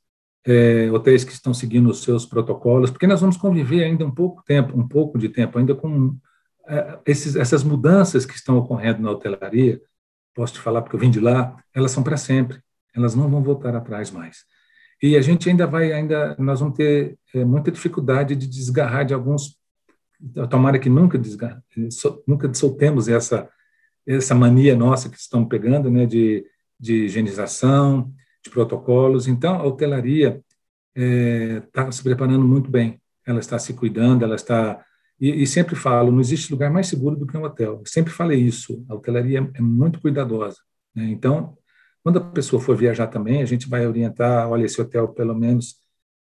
é, 0.44 0.90
hotéis 0.90 1.22
que 1.22 1.32
estão 1.32 1.54
seguindo 1.54 1.88
os 1.88 2.02
seus 2.02 2.26
protocolos, 2.26 2.90
porque 2.90 3.06
nós 3.06 3.20
vamos 3.20 3.36
conviver 3.36 3.84
ainda 3.84 4.04
um 4.04 4.10
pouco 4.10 4.42
tempo, 4.44 4.76
um 4.76 4.86
pouco 4.86 5.16
de 5.16 5.28
tempo, 5.28 5.58
ainda 5.58 5.76
com 5.76 6.16
é, 6.66 6.98
esses, 7.06 7.36
essas 7.36 7.62
mudanças 7.62 8.26
que 8.26 8.34
estão 8.34 8.58
ocorrendo 8.58 9.00
na 9.00 9.12
hotelaria. 9.12 9.80
Posso 10.34 10.54
te 10.54 10.60
falar 10.60 10.82
porque 10.82 10.96
eu 10.96 11.00
vim 11.00 11.10
de 11.10 11.20
lá, 11.20 11.56
elas 11.72 11.92
são 11.92 12.02
para 12.02 12.16
sempre, 12.16 12.58
elas 12.94 13.14
não 13.14 13.30
vão 13.30 13.42
voltar 13.42 13.76
atrás 13.76 14.10
mais. 14.10 14.44
E 15.00 15.16
a 15.16 15.20
gente 15.20 15.48
ainda 15.48 15.66
vai, 15.66 15.92
ainda 15.92 16.34
nós 16.38 16.58
vamos 16.58 16.76
ter 16.76 17.16
é, 17.32 17.44
muita 17.44 17.70
dificuldade 17.70 18.34
de 18.34 18.48
desgarrar 18.48 19.04
de 19.04 19.14
alguns 19.14 19.56
tomara 20.48 20.78
que 20.78 20.88
nunca, 20.88 21.18
desgar, 21.18 21.62
nunca 22.26 22.52
soltemos 22.54 23.08
essa, 23.08 23.48
essa 24.06 24.34
mania 24.34 24.76
nossa 24.76 25.08
que 25.08 25.16
estamos 25.16 25.48
pegando, 25.48 25.90
né, 25.90 26.06
de, 26.06 26.44
de 26.78 27.04
higienização, 27.04 28.12
de 28.42 28.50
protocolos. 28.50 29.26
Então, 29.26 29.56
a 29.56 29.64
hotelaria 29.64 30.40
está 30.94 31.86
é, 31.86 31.92
se 31.92 32.02
preparando 32.02 32.46
muito 32.46 32.70
bem, 32.70 33.00
ela 33.26 33.40
está 33.40 33.58
se 33.58 33.74
cuidando, 33.74 34.24
ela 34.24 34.36
está. 34.36 34.82
E, 35.20 35.42
e, 35.42 35.46
sempre 35.46 35.74
falo, 35.74 36.12
não 36.12 36.20
existe 36.20 36.52
lugar 36.52 36.70
mais 36.70 36.86
seguro 36.86 37.16
do 37.16 37.26
que 37.26 37.36
um 37.36 37.44
hotel. 37.44 37.80
Eu 37.80 37.86
sempre 37.86 38.12
falei 38.12 38.40
isso, 38.40 38.84
a 38.88 38.94
hotelaria 38.94 39.50
é 39.54 39.60
muito 39.60 40.00
cuidadosa. 40.00 40.58
Né? 40.94 41.04
Então, 41.06 41.56
quando 42.02 42.18
a 42.18 42.24
pessoa 42.24 42.62
for 42.62 42.76
viajar 42.76 43.08
também, 43.08 43.42
a 43.42 43.46
gente 43.46 43.68
vai 43.68 43.86
orientar: 43.86 44.48
olha, 44.48 44.64
esse 44.64 44.80
hotel 44.80 45.08
pelo 45.08 45.34
menos 45.34 45.76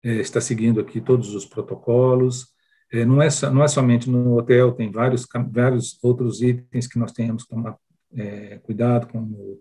é, 0.02 0.16
está 0.16 0.40
seguindo 0.40 0.80
aqui 0.80 1.00
todos 1.00 1.34
os 1.34 1.44
protocolos, 1.46 2.48
é, 2.92 3.04
não, 3.04 3.22
é, 3.22 3.28
não 3.52 3.62
é 3.62 3.68
somente 3.68 4.10
no 4.10 4.36
hotel, 4.36 4.72
tem 4.72 4.90
vários, 4.90 5.26
vários 5.50 5.98
outros 6.02 6.42
itens 6.42 6.86
que 6.86 6.98
nós 6.98 7.12
temos 7.12 7.44
que 7.44 7.50
tomar 7.50 7.76
é, 8.16 8.58
cuidado, 8.58 9.06
como 9.06 9.60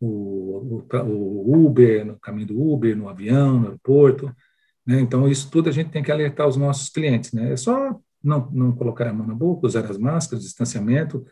o, 0.00 0.80
o, 0.80 0.86
o, 1.04 1.66
Uber, 1.66 2.04
no 2.04 2.18
caminho 2.18 2.48
do 2.48 2.72
Uber, 2.72 2.96
no 2.96 3.08
avião, 3.08 3.58
no 3.58 3.66
aeroporto. 3.66 4.34
Né? 4.86 5.00
Então, 5.00 5.28
isso 5.28 5.50
tudo 5.50 5.68
a 5.68 5.72
gente 5.72 5.90
tem 5.90 6.02
que 6.02 6.12
alertar 6.12 6.46
os 6.46 6.56
nossos 6.56 6.88
clientes. 6.88 7.32
Né? 7.32 7.52
É 7.52 7.56
só 7.56 7.98
não, 8.22 8.48
não 8.50 8.72
colocar 8.72 9.06
a 9.06 9.12
mão 9.12 9.26
na 9.26 9.34
boca, 9.34 9.66
usar 9.66 9.84
as 9.84 9.98
máscaras, 9.98 10.44
distanciamento. 10.44 11.26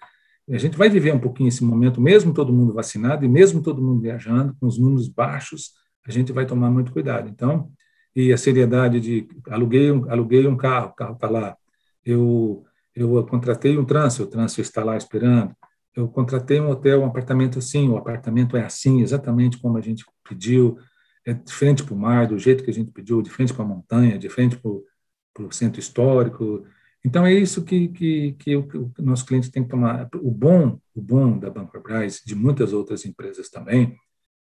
A 0.51 0.59
gente 0.59 0.77
vai 0.77 0.91
viver 0.91 1.15
um 1.15 1.19
pouquinho 1.19 1.49
esse 1.49 1.65
momento, 1.65 2.01
mesmo 2.01 2.35
todo 2.35 2.53
mundo 2.53 2.75
vacinado 2.75 3.25
e 3.25 3.29
mesmo 3.29 3.63
todo 3.63 3.83
mundo 3.83 4.03
viajando, 4.03 4.55
com 4.61 4.67
os 4.67 4.79
números 4.79 5.09
baixos, 5.09 5.73
a 6.07 6.11
gente 6.11 6.33
vai 6.33 6.45
tomar 6.45 6.71
muito 6.71 6.93
cuidado. 6.93 7.31
Então, 7.31 7.71
e 8.15 8.33
a 8.33 8.37
seriedade 8.37 9.01
de 9.01 9.29
aluguei 9.49 9.91
um, 9.91 10.11
aluguei 10.11 10.47
um 10.47 10.57
carro, 10.57 10.91
o 10.91 10.95
carro 10.95 11.15
está 11.15 11.29
lá. 11.29 11.57
Eu, 12.05 12.65
eu 12.95 13.25
contratei 13.27 13.77
um 13.77 13.85
trânsito, 13.85 14.25
o 14.25 14.27
trânsito 14.27 14.61
está 14.61 14.85
lá 14.85 14.97
esperando. 14.97 15.55
Eu 15.95 16.09
contratei 16.09 16.61
um 16.61 16.71
hotel, 16.71 17.03
um 17.03 17.07
apartamento 17.07 17.59
assim, 17.59 17.89
o 17.89 17.97
apartamento 17.97 18.57
é 18.57 18.65
assim, 18.65 19.01
exatamente 19.01 19.59
como 19.59 19.79
a 19.79 19.81
gente 19.81 20.05
pediu, 20.29 20.79
é 21.25 21.33
de 21.33 21.53
frente 21.53 21.83
para 21.83 21.95
o 21.95 21.99
mar, 21.99 22.27
do 22.27 22.39
jeito 22.39 22.65
que 22.65 22.71
a 22.71 22.75
gente 22.75 22.91
pediu, 22.91 23.23
de 23.23 23.31
frente 23.31 23.55
para 23.55 23.65
a 23.65 23.69
montanha, 23.69 24.19
de 24.19 24.29
frente 24.29 24.57
para 24.57 24.71
o 24.71 25.53
centro 25.53 25.81
histórico. 25.81 26.65
Então, 27.05 27.25
é 27.25 27.33
isso 27.33 27.65
que, 27.65 27.89
que, 27.89 28.33
que 28.33 28.57
o, 28.57 28.69
o 28.99 29.03
nosso 29.03 29.25
cliente 29.25 29.51
tem 29.51 29.63
que 29.63 29.71
tomar. 29.71 30.09
O 30.17 30.31
bom, 30.31 30.79
o 30.95 31.01
bom 31.01 31.39
da 31.39 31.51
Banco 31.51 31.81
Braz, 31.81 32.21
de 32.25 32.35
muitas 32.35 32.73
outras 32.73 33.05
empresas 33.05 33.49
também, 33.49 33.97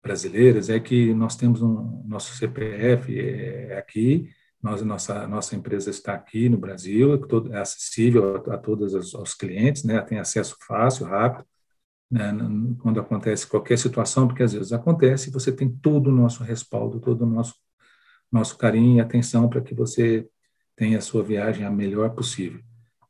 brasileiras 0.05 0.69
é 0.69 0.79
que 0.79 1.15
nós 1.15 1.35
temos 1.35 1.63
um 1.63 2.05
nosso 2.07 2.37
CPF 2.37 3.19
é 3.19 3.79
aqui, 3.79 4.29
nós 4.63 4.83
nossa 4.83 5.27
nossa 5.27 5.57
empresa 5.57 5.91
está 5.91 6.15
aqui 6.15 6.49
no 6.49 6.59
Brasil, 6.59 7.15
é, 7.15 7.57
é 7.57 7.59
acessível 7.59 8.37
a, 8.37 8.55
a 8.55 8.59
todos 8.59 8.95
os, 8.95 9.15
os, 9.15 9.35
clientes, 9.35 9.83
né? 9.83 10.01
Tem 10.03 10.19
acesso 10.19 10.57
fácil, 10.67 11.07
rápido, 11.07 11.47
né? 12.11 12.33
quando 12.83 13.01
acontece 13.01 13.47
qualquer 13.47 13.79
situação, 13.79 14.29
porque 14.29 14.43
às 14.43 14.53
vezes 14.53 14.73
acontece, 14.73 15.31
você 15.31 15.51
tem 15.51 15.71
todo 15.71 16.09
o 16.09 16.15
nosso 16.15 16.45
respaldo, 16.45 17.01
todo 17.01 17.23
o 17.23 17.27
nosso 17.27 17.55
nosso 18.31 18.59
carinho 18.59 18.97
e 18.97 19.01
atenção 19.01 19.49
para 19.49 19.61
que 19.61 19.75
você 19.75 20.29
tenha 20.77 20.99
a 20.99 21.01
sua 21.01 21.23
viagem 21.23 21.65
a 21.65 21.71
melhor 21.71 22.11
possível. 22.11 22.61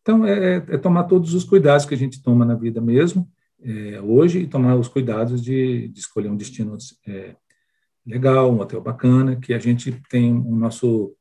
Então, 0.03 0.27
é, 0.27 0.57
é 0.57 0.79
tomar 0.79 1.05
todos 1.05 1.33
os 1.33 1.45
cuidados 1.45 1.87
que 1.87 1.95
a 1.95 1.97
gente 1.97 2.23
toma 2.23 2.45
na 2.45 2.55
vida 2.55 2.81
mesmo, 2.81 3.27
é, 3.65 4.01
hoje 4.01 4.41
e 4.41 4.47
tomar 4.47 4.77
os 4.77 4.89
cuidados 4.89 5.43
de, 5.43 5.89
de 5.89 5.99
escolher 5.99 6.29
um 6.29 6.37
destino 6.37 6.77
é, 7.07 7.35
legal, 8.07 8.53
um 8.53 8.61
hotel 8.61 8.81
bacana, 8.81 9.37
que 9.37 9.55
a 9.55 9.59
gente 9.59 9.93
tem 10.09 10.33
o 10.35 10.55
nosso 10.55 11.17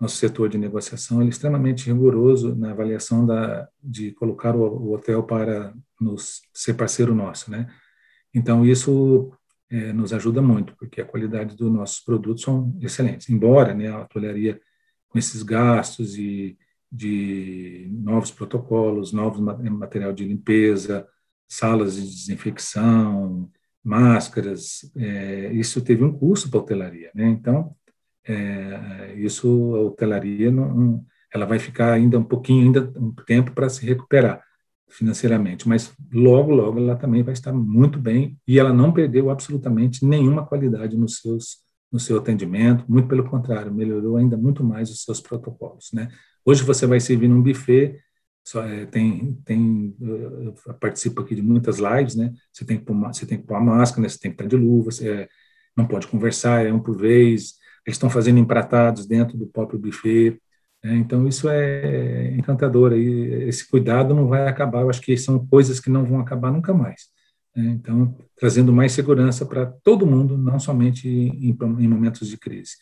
nosso 0.00 0.16
setor 0.16 0.48
de 0.48 0.56
negociação 0.56 1.20
ele 1.20 1.30
é 1.30 1.30
extremamente 1.30 1.86
rigoroso 1.86 2.54
na 2.54 2.70
avaliação 2.70 3.26
da, 3.26 3.68
de 3.82 4.12
colocar 4.12 4.54
o, 4.54 4.62
o 4.62 4.92
hotel 4.92 5.24
para 5.24 5.74
nos 6.00 6.40
ser 6.54 6.74
parceiro 6.74 7.12
nosso, 7.14 7.50
né? 7.50 7.68
Então 8.32 8.64
isso 8.64 9.32
é, 9.68 9.92
nos 9.92 10.12
ajuda 10.12 10.40
muito, 10.40 10.76
porque 10.76 11.00
a 11.00 11.04
qualidade 11.04 11.56
dos 11.56 11.72
nossos 11.72 12.00
produtos 12.00 12.44
são 12.44 12.76
excelentes. 12.80 13.28
Embora 13.28 13.74
né, 13.74 13.88
a 13.88 14.02
hotelaria 14.02 14.60
com 15.08 15.18
esses 15.18 15.42
gastos 15.42 16.16
e 16.16 16.56
de 16.90 17.88
novos 17.90 18.30
protocolos, 18.30 19.12
novos 19.12 19.40
material 19.40 20.12
de 20.12 20.24
limpeza, 20.24 21.06
salas 21.48 21.96
de 21.96 22.02
desinfecção, 22.02 23.50
máscaras, 23.82 24.90
é, 24.96 25.52
isso 25.52 25.80
teve 25.80 26.04
um 26.04 26.12
custo 26.12 26.50
para 26.50 26.60
a 26.60 26.62
hotelaria, 26.62 27.10
né? 27.14 27.26
Então, 27.28 27.74
é, 28.26 29.14
isso 29.16 29.74
a 29.74 29.80
hotelaria 29.80 30.50
não, 30.50 31.04
ela 31.32 31.46
vai 31.46 31.58
ficar 31.58 31.92
ainda 31.92 32.18
um 32.18 32.24
pouquinho, 32.24 32.66
ainda 32.66 32.92
um 32.96 33.12
tempo 33.26 33.52
para 33.52 33.68
se 33.68 33.84
recuperar 33.86 34.42
financeiramente, 34.90 35.68
mas 35.68 35.94
logo, 36.12 36.54
logo 36.54 36.78
ela 36.78 36.96
também 36.96 37.22
vai 37.22 37.34
estar 37.34 37.52
muito 37.52 37.98
bem 37.98 38.38
e 38.46 38.58
ela 38.58 38.72
não 38.72 38.92
perdeu 38.92 39.30
absolutamente 39.30 40.04
nenhuma 40.04 40.46
qualidade 40.46 40.96
nos 40.96 41.18
seus 41.18 41.66
no 41.90 41.98
seu 41.98 42.18
atendimento, 42.18 42.84
muito 42.86 43.08
pelo 43.08 43.24
contrário, 43.24 43.72
melhorou 43.72 44.18
ainda 44.18 44.36
muito 44.36 44.62
mais 44.62 44.90
os 44.90 45.04
seus 45.04 45.22
protocolos, 45.22 45.88
né? 45.92 46.08
Hoje 46.44 46.62
você 46.62 46.86
vai 46.86 47.00
servir 47.00 47.28
num 47.28 47.42
buffet, 47.42 47.98
só, 48.48 48.64
é, 48.64 48.86
tem, 48.86 49.34
tem, 49.44 49.94
eu 50.00 50.54
participo 50.80 51.20
aqui 51.20 51.34
de 51.34 51.42
muitas 51.42 51.78
lives, 51.78 52.14
né? 52.14 52.32
Você 52.50 52.64
tem 52.64 52.78
que 52.78 52.84
pôr, 52.84 52.94
você 52.94 53.26
tem 53.26 53.38
que 53.38 53.46
pôr 53.46 53.56
a 53.56 53.60
máscara, 53.60 54.00
né? 54.00 54.08
você 54.08 54.18
tem 54.18 54.30
que 54.30 54.42
estar 54.42 54.46
de 54.46 54.56
luva, 54.56 54.88
é, 55.02 55.28
não 55.76 55.86
pode 55.86 56.06
conversar, 56.06 56.64
é 56.64 56.72
um 56.72 56.80
por 56.80 56.96
vez. 56.96 57.58
Eles 57.86 57.96
estão 57.96 58.08
fazendo 58.08 58.38
empratados 58.38 59.06
dentro 59.06 59.36
do 59.36 59.46
próprio 59.46 59.78
buffet. 59.78 60.40
Né? 60.82 60.96
Então 60.96 61.28
isso 61.28 61.46
é 61.50 62.34
encantador. 62.36 62.94
E 62.94 63.48
esse 63.48 63.68
cuidado 63.68 64.14
não 64.14 64.28
vai 64.28 64.48
acabar. 64.48 64.80
Eu 64.80 64.90
acho 64.90 65.02
que 65.02 65.14
são 65.18 65.46
coisas 65.46 65.78
que 65.78 65.90
não 65.90 66.06
vão 66.06 66.18
acabar 66.18 66.50
nunca 66.50 66.72
mais. 66.72 67.08
Né? 67.54 67.66
Então 67.78 68.16
trazendo 68.36 68.72
mais 68.72 68.92
segurança 68.92 69.44
para 69.44 69.66
todo 69.66 70.06
mundo, 70.06 70.38
não 70.38 70.58
somente 70.58 71.06
em, 71.06 71.54
em 71.80 71.88
momentos 71.88 72.28
de 72.28 72.38
crise. 72.38 72.72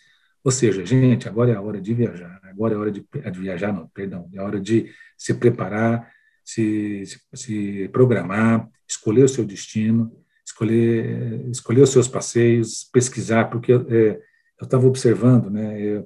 Ou 0.47 0.53
seja, 0.53 0.87
gente, 0.87 1.29
agora 1.29 1.51
é 1.51 1.57
a 1.57 1.61
hora 1.61 1.81
de 1.81 1.93
viajar, 1.93 2.41
agora 2.45 2.73
é 2.73 2.77
a 2.77 2.81
hora 2.81 2.93
de, 2.93 3.05
de 3.33 3.41
viajar, 3.41 3.73
não, 3.73 3.89
perdão, 3.89 4.31
é 4.33 4.39
a 4.39 4.45
hora 4.45 4.61
de 4.61 4.89
se 5.19 5.35
preparar, 5.35 6.09
se, 6.45 7.05
se, 7.05 7.21
se 7.35 7.89
programar, 7.89 8.69
escolher 8.89 9.25
o 9.25 9.29
seu 9.29 9.45
destino, 9.45 10.17
escolher, 10.47 11.45
escolher 11.51 11.81
os 11.81 11.91
seus 11.91 12.07
passeios, 12.07 12.89
pesquisar, 12.93 13.47
porque 13.47 13.73
é, 13.73 14.21
eu 14.61 14.65
estava 14.65 14.87
observando, 14.87 15.51
né, 15.51 16.05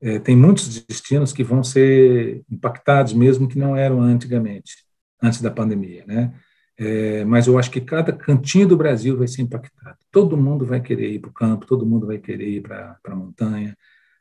é, 0.00 0.18
tem 0.20 0.34
muitos 0.34 0.82
destinos 0.86 1.30
que 1.30 1.44
vão 1.44 1.62
ser 1.62 2.42
impactados 2.50 3.12
mesmo 3.12 3.46
que 3.46 3.58
não 3.58 3.76
eram 3.76 4.00
antigamente, 4.00 4.86
antes 5.22 5.42
da 5.42 5.50
pandemia, 5.50 6.02
né? 6.06 6.32
É, 6.78 7.24
mas 7.24 7.46
eu 7.46 7.58
acho 7.58 7.70
que 7.70 7.80
cada 7.80 8.12
cantinho 8.12 8.66
do 8.66 8.76
Brasil 8.76 9.16
vai 9.16 9.28
ser 9.28 9.42
impactado. 9.42 9.98
Todo 10.10 10.36
mundo 10.36 10.64
vai 10.64 10.80
querer 10.80 11.10
ir 11.10 11.18
para 11.20 11.30
o 11.30 11.34
campo, 11.34 11.66
todo 11.66 11.86
mundo 11.86 12.06
vai 12.06 12.18
querer 12.18 12.48
ir 12.48 12.62
para 12.62 12.98
a 13.04 13.14
montanha, 13.14 13.76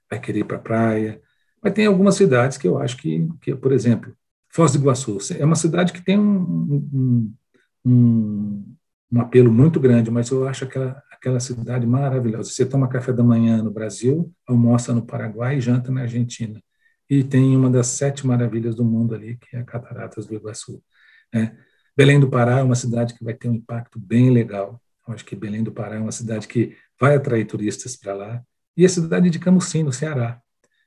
vai 0.10 0.20
querer 0.20 0.40
ir 0.42 0.46
para 0.46 0.58
a 0.58 0.60
praia. 0.60 1.22
Mas 1.64 1.74
tem 1.74 1.86
algumas 1.86 2.16
cidades 2.16 2.58
que 2.58 2.68
eu 2.68 2.78
acho 2.78 2.98
que, 2.98 3.28
que, 3.42 3.56
por 3.56 3.72
exemplo, 3.72 4.14
Foz 4.50 4.74
do 4.74 4.80
Iguaçu 4.80 5.18
é 5.40 5.46
uma 5.46 5.56
cidade 5.56 5.94
que 5.94 6.02
tem 6.02 6.20
um, 6.20 6.84
um, 6.94 7.34
um, 7.86 8.76
um 9.12 9.22
apelo 9.22 9.52
muito 9.52 9.80
grande, 9.80 10.12
mas 10.12 10.30
eu 10.30 10.48
acho 10.48 10.66
aquela, 10.66 11.02
aquela 11.12 11.40
cidade 11.40 11.88
maravilhosa. 11.88 12.50
Você 12.50 12.66
toma 12.66 12.88
café 12.90 13.14
da 13.14 13.24
manhã 13.24 13.64
no 13.64 13.72
Brasil, 13.72 14.32
almoça 14.46 14.94
no 14.94 15.06
Paraguai 15.06 15.58
e 15.58 15.62
janta 15.62 15.92
na 15.92 16.02
Argentina. 16.02 16.62
E 17.10 17.24
tem 17.24 17.56
uma 17.56 17.70
das 17.70 17.88
sete 17.88 18.26
maravilhas 18.26 18.76
do 18.76 18.84
mundo 18.84 19.16
ali, 19.16 19.38
que 19.38 19.56
é 19.56 19.60
a 19.60 19.64
Cataratas 19.64 20.26
do 20.26 20.36
Iguaçu. 20.36 20.82
Né? 21.34 21.58
Belém 21.96 22.20
do 22.20 22.30
Pará 22.30 22.60
é 22.60 22.64
uma 22.64 22.76
cidade 22.76 23.14
que 23.14 23.24
vai 23.24 23.34
ter 23.34 23.50
um 23.50 23.56
impacto 23.56 24.00
bem 24.00 24.30
legal. 24.30 24.82
Eu 25.08 25.14
acho 25.14 25.26
que 25.26 25.36
Belém 25.36 25.64
do 25.64 25.72
Pará 25.72 25.96
é 25.96 26.00
uma 26.00 26.12
cidade 26.12 26.48
que 26.48 26.76
vai 27.00 27.16
atrair 27.16 27.46
turistas 27.46 27.96
para 27.96 28.14
lá. 28.14 28.44
E 28.76 28.86
a 28.86 28.90
cidade 28.90 29.30
de 29.30 29.40
Camusim, 29.40 29.84
no 29.84 29.92
Ceará, 29.92 30.42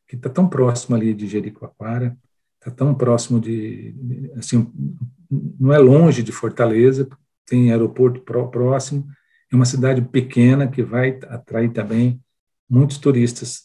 que 0.09 0.17
está 0.17 0.29
tão 0.31 0.49
próximo 0.49 0.97
ali 0.97 1.13
de 1.13 1.27
Jericoacoara, 1.27 2.17
está 2.59 2.71
tão 2.71 2.95
próximo 2.95 3.41
de, 3.41 4.33
assim, 4.37 4.73
não 5.61 5.73
é 5.73 5.79
longe 5.79 6.23
de 6.23 6.33
Fortaleza, 6.33 7.09
tem 7.47 7.71
aeroporto 7.71 8.21
próximo, 8.21 9.07
é 9.53 9.57
uma 9.57 9.67
cidade 9.67 10.01
pequena 10.01 10.67
que 10.67 10.83
vai 10.83 11.19
atrair 11.29 11.71
também 11.71 12.21
muitos 12.69 12.97
turistas 12.99 13.63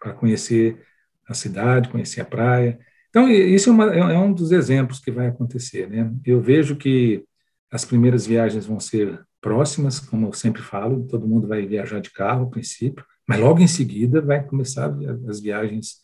para 0.00 0.14
conhecer 0.14 0.82
a 1.28 1.34
cidade, 1.34 1.88
conhecer 1.88 2.20
a 2.20 2.24
praia. 2.24 2.78
Então, 3.14 3.30
isso 3.30 3.70
é, 3.70 3.72
uma, 3.72 3.94
é, 3.94 4.18
um 4.18 4.32
dos 4.32 4.50
exemplos 4.50 4.98
que 4.98 5.08
vai 5.08 5.28
acontecer. 5.28 5.88
Né? 5.88 6.12
Eu 6.26 6.42
vejo 6.42 6.74
que 6.74 7.24
as 7.70 7.84
primeiras 7.84 8.26
viagens 8.26 8.66
vão 8.66 8.80
ser 8.80 9.24
próximas, 9.40 10.00
como 10.00 10.26
eu 10.26 10.32
sempre 10.32 10.60
falo, 10.60 11.06
todo 11.06 11.28
mundo 11.28 11.46
vai 11.46 11.64
viajar 11.64 12.00
de 12.00 12.10
carro, 12.10 12.46
a 12.46 12.50
princípio, 12.50 13.04
mas 13.24 13.38
logo 13.38 13.60
em 13.60 13.68
seguida 13.68 14.20
vai 14.20 14.44
começar 14.44 14.92
as 15.28 15.38
viagens 15.38 15.98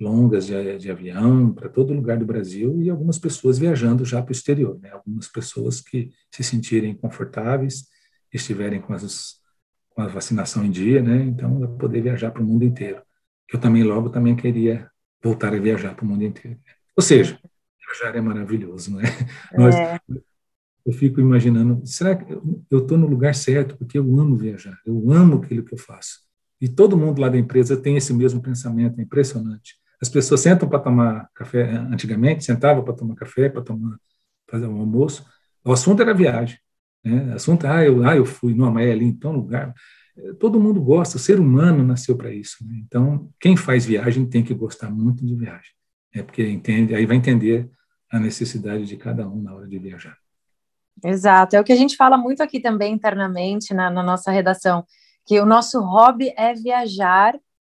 longas 0.00 0.46
de, 0.46 0.78
de 0.78 0.90
avião 0.90 1.52
para 1.52 1.68
todo 1.68 1.92
lugar 1.92 2.16
do 2.16 2.24
Brasil 2.24 2.80
e 2.80 2.88
algumas 2.88 3.18
pessoas 3.18 3.58
viajando 3.58 4.02
já 4.02 4.22
para 4.22 4.30
o 4.30 4.32
exterior, 4.32 4.78
né? 4.80 4.90
Algumas 4.90 5.28
pessoas 5.28 5.82
que 5.82 6.10
se 6.30 6.42
sentirem 6.42 6.94
confortáveis, 6.94 7.84
estiverem 8.32 8.80
com, 8.80 8.94
as, 8.94 9.34
com 9.90 10.00
a 10.00 10.08
vacinação 10.08 10.64
em 10.64 10.70
dia, 10.70 11.02
né? 11.02 11.22
Então, 11.24 11.60
vai 11.60 11.68
poder 11.68 12.00
viajar 12.00 12.30
para 12.30 12.42
o 12.42 12.46
mundo 12.46 12.64
inteiro. 12.64 13.02
Eu 13.52 13.60
também 13.60 13.82
logo 13.82 14.08
também 14.08 14.34
queria 14.34 14.90
voltar 15.22 15.54
a 15.54 15.58
viajar 15.58 15.94
para 15.94 16.04
o 16.04 16.08
mundo 16.08 16.24
inteiro. 16.24 16.58
Ou 16.96 17.02
seja, 17.02 17.38
viajar 17.86 18.16
é 18.16 18.20
maravilhoso, 18.20 18.90
não 18.92 19.00
é? 19.00 19.04
é. 19.52 19.58
Nós, 19.58 19.74
eu 20.84 20.92
fico 20.92 21.20
imaginando, 21.20 21.80
será 21.86 22.16
que 22.16 22.32
eu 22.32 22.78
estou 22.78 22.98
no 22.98 23.06
lugar 23.06 23.34
certo? 23.34 23.76
Porque 23.76 23.98
eu 23.98 24.04
amo 24.18 24.36
viajar, 24.36 24.76
eu 24.84 25.10
amo 25.12 25.36
aquilo 25.42 25.64
que 25.64 25.72
eu 25.72 25.78
faço. 25.78 26.20
E 26.60 26.68
todo 26.68 26.96
mundo 26.96 27.20
lá 27.20 27.28
da 27.28 27.38
empresa 27.38 27.76
tem 27.76 27.96
esse 27.96 28.12
mesmo 28.12 28.40
pensamento, 28.42 28.98
é 28.98 29.02
impressionante. 29.02 29.76
As 30.00 30.08
pessoas 30.08 30.40
sentam 30.40 30.68
para 30.68 30.80
tomar 30.80 31.28
café, 31.34 31.70
antigamente 31.76 32.44
sentavam 32.44 32.82
para 32.82 32.94
tomar 32.94 33.14
café, 33.14 33.48
para 33.48 33.62
tomar 33.62 33.96
fazer 34.48 34.66
um 34.66 34.78
almoço. 34.78 35.24
O 35.64 35.72
assunto 35.72 36.02
era 36.02 36.12
viagem. 36.12 36.58
Né? 37.02 37.32
O 37.32 37.34
assunto, 37.34 37.66
ah, 37.66 37.84
eu, 37.84 38.06
ah, 38.06 38.16
eu 38.16 38.24
fui 38.24 38.54
no 38.54 38.64
Amaé 38.64 38.92
ali 38.92 39.06
em 39.06 39.14
tal 39.14 39.32
lugar 39.32 39.74
todo 40.38 40.60
mundo 40.60 40.80
gosta, 40.80 41.16
o 41.16 41.20
ser 41.20 41.40
humano 41.40 41.82
nasceu 41.84 42.16
para 42.16 42.32
isso. 42.32 42.56
Né? 42.66 42.82
Então, 42.86 43.30
quem 43.40 43.56
faz 43.56 43.84
viagem 43.84 44.26
tem 44.26 44.44
que 44.44 44.54
gostar 44.54 44.90
muito 44.90 45.24
de 45.24 45.34
viagem, 45.34 45.72
é 46.14 46.22
porque 46.22 46.46
entende, 46.46 46.94
aí 46.94 47.06
vai 47.06 47.16
entender 47.16 47.70
a 48.10 48.18
necessidade 48.18 48.84
de 48.84 48.96
cada 48.96 49.26
um 49.28 49.40
na 49.40 49.54
hora 49.54 49.66
de 49.66 49.78
viajar. 49.78 50.16
Exato, 51.02 51.56
é 51.56 51.60
o 51.60 51.64
que 51.64 51.72
a 51.72 51.76
gente 51.76 51.96
fala 51.96 52.18
muito 52.18 52.42
aqui 52.42 52.60
também 52.60 52.92
internamente 52.92 53.72
na, 53.72 53.90
na 53.90 54.02
nossa 54.02 54.30
redação, 54.30 54.84
que 55.26 55.40
o 55.40 55.46
nosso 55.46 55.80
hobby 55.80 56.32
é 56.36 56.52
viajar 56.52 57.34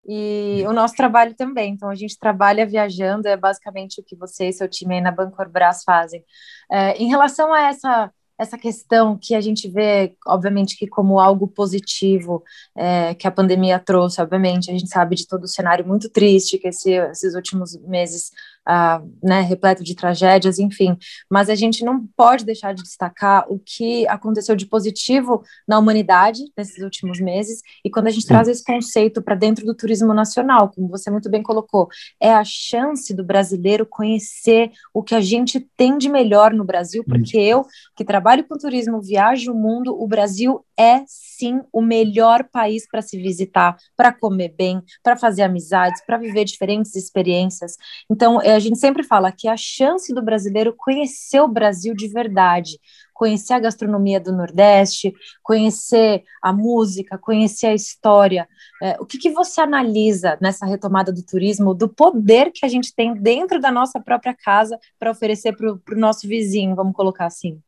e 0.06 0.64
o 0.66 0.72
nosso 0.72 0.94
trabalho 0.94 1.34
também. 1.34 1.72
Então, 1.72 1.88
a 1.88 1.94
gente 1.94 2.18
trabalha 2.18 2.66
viajando, 2.66 3.28
é 3.28 3.36
basicamente 3.36 4.00
o 4.00 4.04
que 4.04 4.16
você 4.16 4.48
e 4.48 4.52
seu 4.52 4.68
time 4.68 4.96
aí 4.96 5.00
na 5.00 5.10
Bancorbras 5.10 5.82
fazem. 5.84 6.22
É, 6.70 6.96
em 6.96 7.08
relação 7.08 7.52
a 7.52 7.68
essa 7.68 8.12
essa 8.38 8.58
questão 8.58 9.16
que 9.16 9.34
a 9.34 9.40
gente 9.40 9.68
vê, 9.68 10.16
obviamente, 10.26 10.76
que 10.76 10.86
como 10.86 11.20
algo 11.20 11.46
positivo 11.46 12.42
é, 12.76 13.14
que 13.14 13.26
a 13.28 13.30
pandemia 13.30 13.78
trouxe, 13.78 14.20
obviamente, 14.20 14.70
a 14.70 14.74
gente 14.74 14.88
sabe 14.88 15.14
de 15.14 15.26
todo 15.26 15.44
o 15.44 15.48
cenário 15.48 15.86
muito 15.86 16.10
triste 16.10 16.58
que 16.58 16.68
esse, 16.68 16.90
esses 16.92 17.34
últimos 17.34 17.76
meses 17.82 18.30
ah, 18.66 19.02
né, 19.22 19.40
repleto 19.42 19.82
de 19.84 19.94
tragédias, 19.94 20.58
enfim. 20.58 20.96
Mas 21.30 21.48
a 21.48 21.54
gente 21.54 21.84
não 21.84 22.06
pode 22.16 22.44
deixar 22.44 22.74
de 22.74 22.82
destacar 22.82 23.44
o 23.48 23.58
que 23.58 24.06
aconteceu 24.08 24.56
de 24.56 24.66
positivo 24.66 25.42
na 25.66 25.78
humanidade 25.78 26.42
nesses 26.56 26.82
últimos 26.82 27.20
meses. 27.20 27.62
E 27.84 27.90
quando 27.90 28.06
a 28.06 28.10
gente 28.10 28.22
Sim. 28.22 28.28
traz 28.28 28.48
esse 28.48 28.64
conceito 28.64 29.22
para 29.22 29.34
dentro 29.34 29.66
do 29.66 29.74
turismo 29.74 30.14
nacional, 30.14 30.70
como 30.74 30.88
você 30.88 31.10
muito 31.10 31.30
bem 31.30 31.42
colocou, 31.42 31.88
é 32.20 32.32
a 32.32 32.44
chance 32.44 33.14
do 33.14 33.24
brasileiro 33.24 33.86
conhecer 33.86 34.70
o 34.92 35.02
que 35.02 35.14
a 35.14 35.20
gente 35.20 35.60
tem 35.76 35.98
de 35.98 36.08
melhor 36.08 36.52
no 36.52 36.64
Brasil, 36.64 37.04
porque 37.04 37.38
eu, 37.38 37.66
que 37.96 38.04
trabalho 38.04 38.44
com 38.44 38.56
turismo, 38.56 39.00
viajo 39.00 39.52
o 39.52 39.54
mundo, 39.54 39.94
o 40.00 40.06
Brasil 40.06 40.64
é 40.76 41.04
sim 41.06 41.60
o 41.72 41.80
melhor 41.80 42.44
país 42.44 42.86
para 42.86 43.02
se 43.02 43.20
visitar, 43.20 43.76
para 43.96 44.12
comer 44.12 44.54
bem, 44.56 44.82
para 45.02 45.16
fazer 45.16 45.42
amizades, 45.42 46.02
para 46.04 46.18
viver 46.18 46.44
diferentes 46.44 46.94
experiências. 46.96 47.76
Então, 48.10 48.40
é, 48.40 48.53
a 48.54 48.58
gente 48.58 48.78
sempre 48.78 49.02
fala 49.02 49.32
que 49.32 49.48
a 49.48 49.56
chance 49.56 50.12
do 50.14 50.22
brasileiro 50.22 50.74
conhecer 50.76 51.40
o 51.40 51.48
Brasil 51.48 51.94
de 51.94 52.08
verdade, 52.08 52.78
conhecer 53.12 53.52
a 53.52 53.60
gastronomia 53.60 54.18
do 54.18 54.32
Nordeste, 54.32 55.12
conhecer 55.42 56.24
a 56.42 56.52
música, 56.52 57.18
conhecer 57.18 57.68
a 57.68 57.74
história. 57.74 58.48
É, 58.82 58.96
o 59.00 59.06
que, 59.06 59.18
que 59.18 59.30
você 59.30 59.60
analisa 59.60 60.38
nessa 60.40 60.66
retomada 60.66 61.12
do 61.12 61.24
turismo, 61.24 61.74
do 61.74 61.88
poder 61.88 62.50
que 62.52 62.64
a 62.64 62.68
gente 62.68 62.94
tem 62.94 63.14
dentro 63.14 63.60
da 63.60 63.70
nossa 63.70 64.00
própria 64.00 64.34
casa 64.34 64.78
para 64.98 65.10
oferecer 65.10 65.56
para 65.56 65.72
o 65.72 65.98
nosso 65.98 66.26
vizinho, 66.26 66.74
vamos 66.74 66.94
colocar 66.94 67.26
assim? 67.26 67.60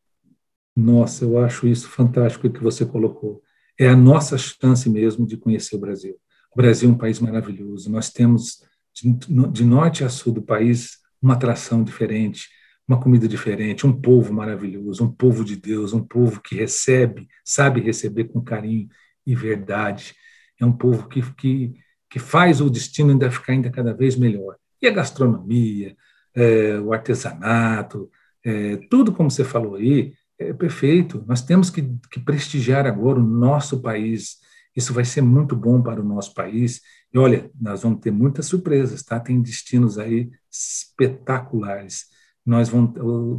Nossa, 0.76 1.24
eu 1.24 1.38
acho 1.38 1.66
isso 1.66 1.88
fantástico 1.88 2.50
que 2.50 2.62
você 2.62 2.84
colocou. 2.84 3.40
É 3.78 3.88
a 3.88 3.96
nossa 3.96 4.36
chance 4.36 4.88
mesmo 4.90 5.26
de 5.26 5.36
conhecer 5.36 5.76
o 5.76 5.78
Brasil. 5.78 6.16
O 6.52 6.56
Brasil 6.56 6.88
é 6.88 6.92
um 6.92 6.98
país 6.98 7.20
maravilhoso. 7.20 7.90
Nós 7.90 8.10
temos, 8.10 8.62
de 9.04 9.64
norte 9.64 10.04
a 10.04 10.08
sul 10.08 10.32
do 10.32 10.42
país, 10.42 10.98
uma 11.20 11.34
atração 11.34 11.84
diferente, 11.84 12.48
uma 12.88 13.00
comida 13.00 13.26
diferente, 13.26 13.86
um 13.86 13.92
povo 13.92 14.32
maravilhoso, 14.32 15.04
um 15.04 15.10
povo 15.10 15.44
de 15.44 15.56
Deus, 15.56 15.92
um 15.92 16.04
povo 16.04 16.40
que 16.40 16.54
recebe, 16.54 17.28
sabe 17.44 17.80
receber 17.80 18.24
com 18.24 18.40
carinho 18.40 18.88
e 19.26 19.34
verdade. 19.34 20.14
É 20.58 20.64
um 20.64 20.72
povo 20.72 21.08
que, 21.08 21.20
que, 21.34 21.74
que 22.08 22.18
faz 22.18 22.60
o 22.60 22.70
destino 22.70 23.10
ainda 23.10 23.30
ficar 23.30 23.52
ainda 23.52 23.70
cada 23.70 23.92
vez 23.92 24.16
melhor. 24.16 24.56
E 24.80 24.86
a 24.86 24.92
gastronomia, 24.92 25.96
é, 26.34 26.78
o 26.78 26.92
artesanato, 26.92 28.10
é, 28.44 28.76
tudo 28.88 29.12
como 29.12 29.30
você 29.30 29.44
falou 29.44 29.74
aí, 29.74 30.14
é 30.38 30.52
perfeito. 30.52 31.24
Nós 31.26 31.42
temos 31.42 31.70
que, 31.70 31.82
que 32.10 32.20
prestigiar 32.20 32.86
agora 32.86 33.18
o 33.18 33.26
nosso 33.26 33.80
país. 33.80 34.38
Isso 34.76 34.92
vai 34.92 35.04
ser 35.04 35.22
muito 35.22 35.56
bom 35.56 35.82
para 35.82 36.00
o 36.00 36.04
nosso 36.04 36.34
país. 36.34 36.82
E 37.12 37.18
olha, 37.18 37.50
nós 37.58 37.82
vamos 37.82 38.00
ter 38.00 38.10
muitas 38.10 38.46
surpresas, 38.46 39.02
tá? 39.02 39.18
Tem 39.18 39.40
destinos 39.40 39.98
aí 39.98 40.30
espetaculares. 40.50 42.04
Nós 42.44 42.68
vamos, 42.68 42.92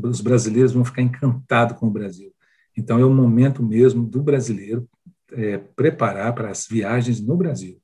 os 0.04 0.20
brasileiros 0.20 0.74
vão 0.74 0.84
ficar 0.84 1.04
encantados 1.04 1.78
com 1.78 1.88
o 1.88 1.92
Brasil. 1.92 2.34
Então 2.76 3.00
é 3.00 3.06
o 3.06 3.14
momento 3.14 3.64
mesmo 3.64 4.06
do 4.06 4.22
brasileiro 4.22 4.90
é, 5.32 5.58
preparar 5.58 6.34
para 6.34 6.50
as 6.50 6.68
viagens 6.68 7.22
no 7.22 7.38
Brasil. 7.38 7.80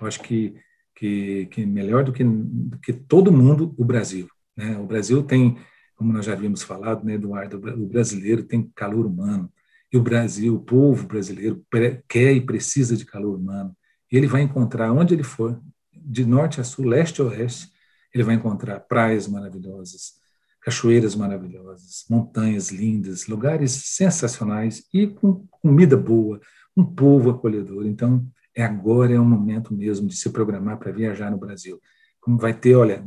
Eu 0.00 0.06
acho 0.06 0.20
que 0.22 0.54
que, 0.98 1.46
que 1.46 1.64
melhor 1.64 2.02
do 2.02 2.12
que, 2.12 2.24
do 2.24 2.76
que 2.78 2.92
todo 2.92 3.32
mundo 3.32 3.72
o 3.78 3.84
Brasil. 3.84 4.28
Né? 4.56 4.76
O 4.76 4.84
Brasil 4.84 5.22
tem, 5.22 5.56
como 5.94 6.12
nós 6.12 6.26
já 6.26 6.32
havíamos 6.32 6.62
falado, 6.62 7.04
né, 7.04 7.14
Eduardo, 7.14 7.56
o 7.56 7.86
brasileiro 7.86 8.42
tem 8.42 8.68
calor 8.74 9.06
humano. 9.06 9.48
E 9.92 9.96
o 9.96 10.02
Brasil, 10.02 10.54
o 10.54 10.60
povo 10.60 11.06
brasileiro, 11.06 11.64
quer 12.06 12.32
e 12.32 12.40
precisa 12.40 12.96
de 12.96 13.04
calor 13.04 13.36
humano. 13.36 13.74
E 14.10 14.16
ele 14.16 14.26
vai 14.26 14.42
encontrar, 14.42 14.92
onde 14.92 15.14
ele 15.14 15.22
for, 15.22 15.60
de 15.92 16.24
norte 16.24 16.60
a 16.60 16.64
sul, 16.64 16.86
leste 16.86 17.20
a 17.20 17.24
oeste, 17.24 17.70
ele 18.14 18.24
vai 18.24 18.34
encontrar 18.34 18.80
praias 18.80 19.26
maravilhosas, 19.28 20.14
cachoeiras 20.60 21.14
maravilhosas, 21.14 22.04
montanhas 22.08 22.70
lindas, 22.70 23.26
lugares 23.26 23.72
sensacionais 23.72 24.84
e 24.92 25.06
com 25.06 25.46
comida 25.50 25.96
boa, 25.96 26.40
um 26.76 26.84
povo 26.84 27.30
acolhedor. 27.30 27.86
Então, 27.86 28.26
é 28.54 28.64
agora 28.64 29.12
é 29.12 29.20
o 29.20 29.24
momento 29.24 29.74
mesmo 29.74 30.08
de 30.08 30.16
se 30.16 30.30
programar 30.30 30.78
para 30.78 30.92
viajar 30.92 31.30
no 31.30 31.38
Brasil. 31.38 31.80
Como 32.20 32.38
vai 32.38 32.52
ter, 32.52 32.74
olha, 32.74 33.04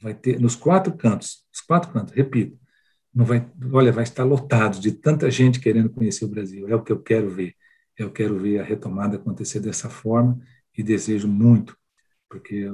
vai 0.00 0.14
ter 0.14 0.40
nos 0.40 0.54
quatro 0.54 0.96
cantos, 0.96 1.46
os 1.52 1.60
quatro 1.60 1.90
cantos, 1.92 2.14
repito, 2.14 2.58
não 3.14 3.24
vai, 3.24 3.46
olha, 3.72 3.92
vai 3.92 4.04
estar 4.04 4.24
lotado 4.24 4.80
de 4.80 4.92
tanta 4.92 5.30
gente 5.30 5.60
querendo 5.60 5.90
conhecer 5.90 6.24
o 6.24 6.28
Brasil. 6.28 6.68
É 6.68 6.74
o 6.74 6.82
que 6.82 6.92
eu 6.92 7.00
quero 7.00 7.30
ver. 7.30 7.54
Eu 7.98 8.10
quero 8.10 8.38
ver 8.38 8.60
a 8.60 8.64
retomada 8.64 9.16
acontecer 9.16 9.60
dessa 9.60 9.90
forma 9.90 10.40
e 10.76 10.82
desejo 10.82 11.28
muito, 11.28 11.76
porque 12.28 12.66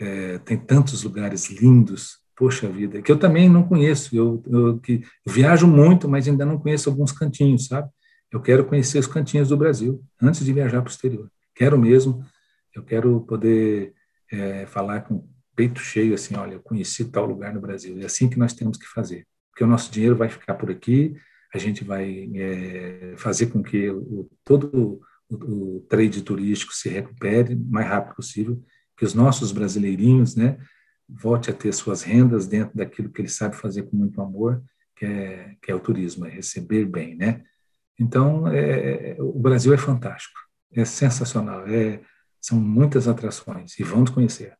é, 0.00 0.38
tem 0.38 0.56
tantos 0.56 1.02
lugares 1.02 1.50
lindos, 1.50 2.18
poxa 2.34 2.68
vida, 2.68 3.02
que 3.02 3.12
eu 3.12 3.18
também 3.18 3.48
não 3.48 3.62
conheço. 3.62 4.16
Eu, 4.16 4.42
eu, 4.46 4.78
que, 4.78 5.04
eu 5.24 5.32
viajo 5.32 5.66
muito, 5.66 6.08
mas 6.08 6.26
ainda 6.26 6.46
não 6.46 6.58
conheço 6.58 6.88
alguns 6.88 7.12
cantinhos, 7.12 7.66
sabe? 7.66 7.90
Eu 8.30 8.40
quero 8.40 8.64
conhecer 8.64 8.98
os 8.98 9.06
cantinhos 9.06 9.50
do 9.50 9.56
Brasil 9.56 10.02
antes 10.20 10.44
de 10.44 10.52
viajar 10.52 10.80
para 10.80 10.88
o 10.88 10.92
exterior. 10.92 11.30
Quero 11.54 11.78
mesmo, 11.78 12.24
eu 12.74 12.82
quero 12.82 13.20
poder 13.20 13.92
é, 14.32 14.64
falar 14.64 15.02
com 15.02 15.28
peito 15.54 15.80
cheio 15.80 16.14
assim, 16.14 16.34
olha, 16.36 16.54
eu 16.54 16.60
conheci 16.60 17.04
tal 17.04 17.26
lugar 17.26 17.52
no 17.52 17.60
Brasil. 17.60 18.00
É 18.00 18.06
assim 18.06 18.30
que 18.30 18.38
nós 18.38 18.54
temos 18.54 18.78
que 18.78 18.86
fazer, 18.86 19.26
porque 19.52 19.64
o 19.64 19.66
nosso 19.66 19.92
dinheiro 19.92 20.16
vai 20.16 20.30
ficar 20.30 20.54
por 20.54 20.70
aqui, 20.70 21.14
a 21.54 21.58
gente 21.58 21.84
vai 21.84 22.30
é, 22.34 23.14
fazer 23.18 23.46
com 23.48 23.62
que 23.62 23.90
o, 23.90 24.28
todo 24.42 25.00
o, 25.30 25.76
o, 25.76 25.80
trade 25.88 26.22
turístico 26.22 26.72
se 26.72 26.88
recupere 26.88 27.54
o 27.54 27.70
mais 27.70 27.86
rápido 27.86 28.16
possível, 28.16 28.64
que 28.96 29.04
os 29.04 29.12
nossos 29.12 29.52
brasileirinhos, 29.52 30.34
né, 30.34 30.58
volte 31.06 31.50
a 31.50 31.54
ter 31.54 31.72
suas 31.72 32.02
rendas 32.02 32.46
dentro 32.46 32.74
daquilo 32.74 33.10
que 33.10 33.20
ele 33.20 33.28
sabe 33.28 33.56
fazer 33.56 33.82
com 33.82 33.96
muito 33.96 34.20
amor, 34.22 34.62
que 34.96 35.04
é, 35.04 35.56
que 35.60 35.70
é 35.70 35.74
o 35.74 35.80
turismo, 35.80 36.24
é 36.24 36.30
receber 36.30 36.86
bem, 36.86 37.14
né? 37.14 37.42
Então, 38.00 38.48
é, 38.48 39.16
o 39.18 39.38
Brasil 39.38 39.74
é 39.74 39.76
fantástico, 39.76 40.38
é 40.72 40.84
sensacional, 40.84 41.66
é, 41.66 42.00
são 42.40 42.58
muitas 42.58 43.06
atrações 43.06 43.78
e 43.78 43.84
vamos 43.84 44.10
conhecer. 44.10 44.56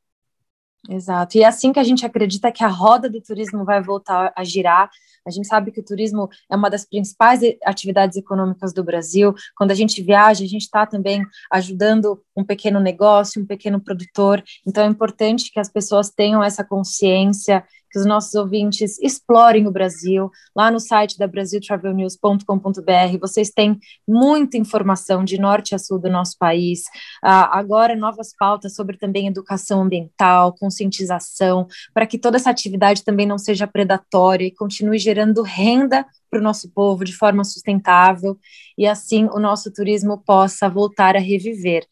Exato. 0.89 1.39
E 1.39 1.43
é 1.43 1.47
assim 1.47 1.73
que 1.73 1.79
a 1.79 1.85
gente 1.85 2.05
acredita 2.05 2.51
que 2.51 2.65
a 2.65 2.69
roda 2.69 3.09
do 3.09 3.21
turismo 3.21 3.65
vai 3.65 3.81
voltar 3.81 4.33
a 4.37 4.43
girar. 4.43 4.91
A 5.25 5.31
gente 5.31 5.47
sabe 5.47 5.71
que 5.71 5.79
o 5.79 5.85
turismo 5.85 6.29
é 6.51 6.57
uma 6.57 6.69
das 6.69 6.85
principais 6.85 7.41
atividades 7.65 8.17
econômicas 8.17 8.73
do 8.73 8.83
Brasil. 8.83 9.33
Quando 9.57 9.71
a 9.71 9.75
gente 9.75 10.03
viaja, 10.03 10.45
a 10.45 10.49
gente 10.49 10.63
está 10.63 10.85
também 10.85 11.25
ajudando 11.53 12.21
um 12.37 12.45
pequeno 12.45 12.81
negócio, 12.81 13.41
um 13.41 13.47
pequeno 13.47 13.81
produtor. 13.81 14.43
Então 14.67 14.83
é 14.85 14.89
importante 14.89 15.53
que 15.53 15.61
as 15.61 15.69
pessoas 15.69 16.11
tenham 16.11 16.43
essa 16.43 16.65
consciência 16.65 17.65
que 17.93 17.99
os 17.99 18.07
nossos 18.07 18.35
ouvintes 18.35 18.99
explorem 19.01 19.67
o 19.67 19.71
Brasil. 19.71 20.31
Lá 20.57 20.71
no 20.71 20.81
site 20.81 21.19
da 21.19 21.27
brasiltravelnews.com.br 21.27 23.19
vocês 23.21 23.51
têm 23.51 23.79
muita 24.09 24.57
informação 24.57 25.23
de 25.23 25.39
norte 25.39 25.75
a 25.75 25.79
sul 25.79 25.99
do 25.99 26.09
nosso 26.09 26.39
país. 26.39 26.81
Uh, 27.23 27.53
agora, 27.53 27.95
novas 27.95 28.35
pautas 28.37 28.75
sobre 28.75 28.97
também 28.97 29.27
educação 29.27 29.83
ambiental, 29.83 30.55
conscientização, 30.55 31.67
para 31.93 32.07
que 32.07 32.19
toda 32.19 32.39
essa 32.39 32.51
atividade 32.51 33.05
também 33.05 33.27
não 33.27 33.37
seja 33.39 33.67
predatória 33.67 34.47
e 34.47 34.55
continue 34.55 34.99
gerando 34.99 35.43
renda 35.43 36.07
para 36.31 36.41
o 36.41 36.43
nosso 36.43 36.71
povo 36.71 37.05
de 37.05 37.15
forma 37.15 37.45
sustentável 37.45 38.39
e 38.79 38.87
assim 38.87 39.29
o 39.33 39.39
nosso 39.39 39.71
turismo 39.71 40.17
possa 40.25 40.67
voltar 40.69 41.15
a 41.15 41.21
reviver. 41.21 41.87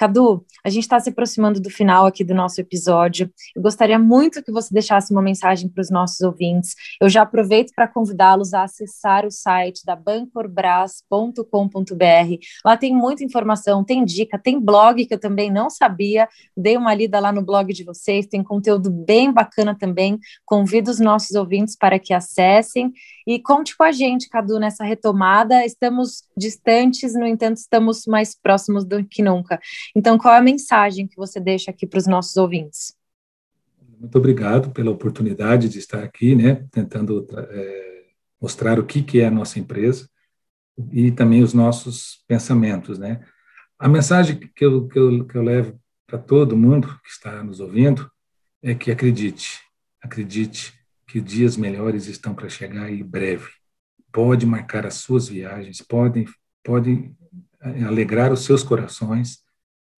Cadu, 0.00 0.46
a 0.64 0.70
gente 0.70 0.84
está 0.84 0.98
se 0.98 1.10
aproximando 1.10 1.60
do 1.60 1.68
final 1.68 2.06
aqui 2.06 2.24
do 2.24 2.34
nosso 2.34 2.58
episódio. 2.58 3.30
Eu 3.54 3.60
gostaria 3.60 3.98
muito 3.98 4.42
que 4.42 4.50
você 4.50 4.72
deixasse 4.72 5.12
uma 5.12 5.20
mensagem 5.20 5.68
para 5.68 5.82
os 5.82 5.90
nossos 5.90 6.18
ouvintes. 6.22 6.74
Eu 6.98 7.10
já 7.10 7.20
aproveito 7.20 7.74
para 7.76 7.86
convidá-los 7.86 8.54
a 8.54 8.62
acessar 8.62 9.26
o 9.26 9.30
site 9.30 9.84
da 9.84 9.94
bancorbras.com.br. 9.94 11.44
Lá 12.64 12.78
tem 12.78 12.96
muita 12.96 13.22
informação, 13.22 13.84
tem 13.84 14.02
dica, 14.02 14.38
tem 14.38 14.58
blog 14.58 15.04
que 15.04 15.12
eu 15.12 15.20
também 15.20 15.52
não 15.52 15.68
sabia. 15.68 16.26
Dei 16.56 16.78
uma 16.78 16.94
lida 16.94 17.20
lá 17.20 17.30
no 17.30 17.44
blog 17.44 17.70
de 17.70 17.84
vocês, 17.84 18.26
tem 18.26 18.42
conteúdo 18.42 18.90
bem 18.90 19.30
bacana 19.30 19.76
também. 19.78 20.18
Convido 20.46 20.90
os 20.90 20.98
nossos 20.98 21.36
ouvintes 21.36 21.76
para 21.76 21.98
que 21.98 22.14
acessem 22.14 22.90
e 23.26 23.38
conte 23.38 23.76
com 23.76 23.84
a 23.84 23.92
gente, 23.92 24.28
Cadu, 24.28 24.58
nessa 24.58 24.82
retomada. 24.82 25.64
Estamos 25.64 26.24
distantes, 26.36 27.14
no 27.14 27.26
entanto, 27.26 27.58
estamos 27.58 28.06
mais 28.06 28.34
próximos 28.34 28.84
do 28.84 29.04
que 29.04 29.22
nunca. 29.22 29.60
Então, 29.94 30.16
qual 30.18 30.34
é 30.34 30.38
a 30.38 30.42
mensagem 30.42 31.06
que 31.06 31.16
você 31.16 31.40
deixa 31.40 31.70
aqui 31.70 31.86
para 31.86 31.98
os 31.98 32.06
nossos 32.06 32.36
ouvintes? 32.36 32.94
Muito 33.98 34.16
obrigado 34.16 34.70
pela 34.70 34.90
oportunidade 34.90 35.68
de 35.68 35.78
estar 35.78 36.02
aqui, 36.02 36.34
né, 36.34 36.66
tentando 36.70 37.26
é, 37.50 38.04
mostrar 38.40 38.78
o 38.78 38.86
que, 38.86 39.02
que 39.02 39.20
é 39.20 39.26
a 39.26 39.30
nossa 39.30 39.58
empresa 39.58 40.08
e 40.90 41.10
também 41.10 41.42
os 41.42 41.52
nossos 41.52 42.24
pensamentos, 42.26 42.98
né. 42.98 43.20
A 43.78 43.88
mensagem 43.88 44.38
que 44.38 44.64
eu, 44.64 44.88
que 44.88 44.98
eu, 44.98 45.26
que 45.26 45.36
eu 45.36 45.42
levo 45.42 45.80
para 46.06 46.18
todo 46.18 46.56
mundo 46.56 46.88
que 47.02 47.10
está 47.10 47.42
nos 47.42 47.60
ouvindo 47.60 48.10
é 48.62 48.74
que 48.74 48.90
acredite, 48.90 49.58
acredite 50.02 50.74
que 51.06 51.20
dias 51.20 51.56
melhores 51.56 52.06
estão 52.06 52.34
para 52.34 52.48
chegar 52.48 52.92
e 52.92 53.02
breve. 53.02 53.48
Pode 54.12 54.46
marcar 54.46 54.86
as 54.86 54.94
suas 54.94 55.28
viagens, 55.28 55.80
podem, 55.80 56.26
pode 56.62 57.10
é, 57.60 57.82
alegrar 57.82 58.32
os 58.32 58.44
seus 58.44 58.62
corações, 58.62 59.38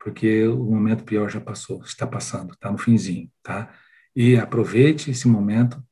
porque 0.03 0.47
o 0.49 0.65
momento 0.65 1.05
pior 1.05 1.31
já 1.31 1.41
passou, 1.41 1.81
está 1.83 2.07
passando, 2.07 2.55
está 2.55 2.71
no 2.71 2.77
finzinho, 2.77 3.31
tá? 3.41 3.73
E 4.15 4.37
aproveite 4.37 5.11
esse 5.13 5.29
momento 5.29 5.83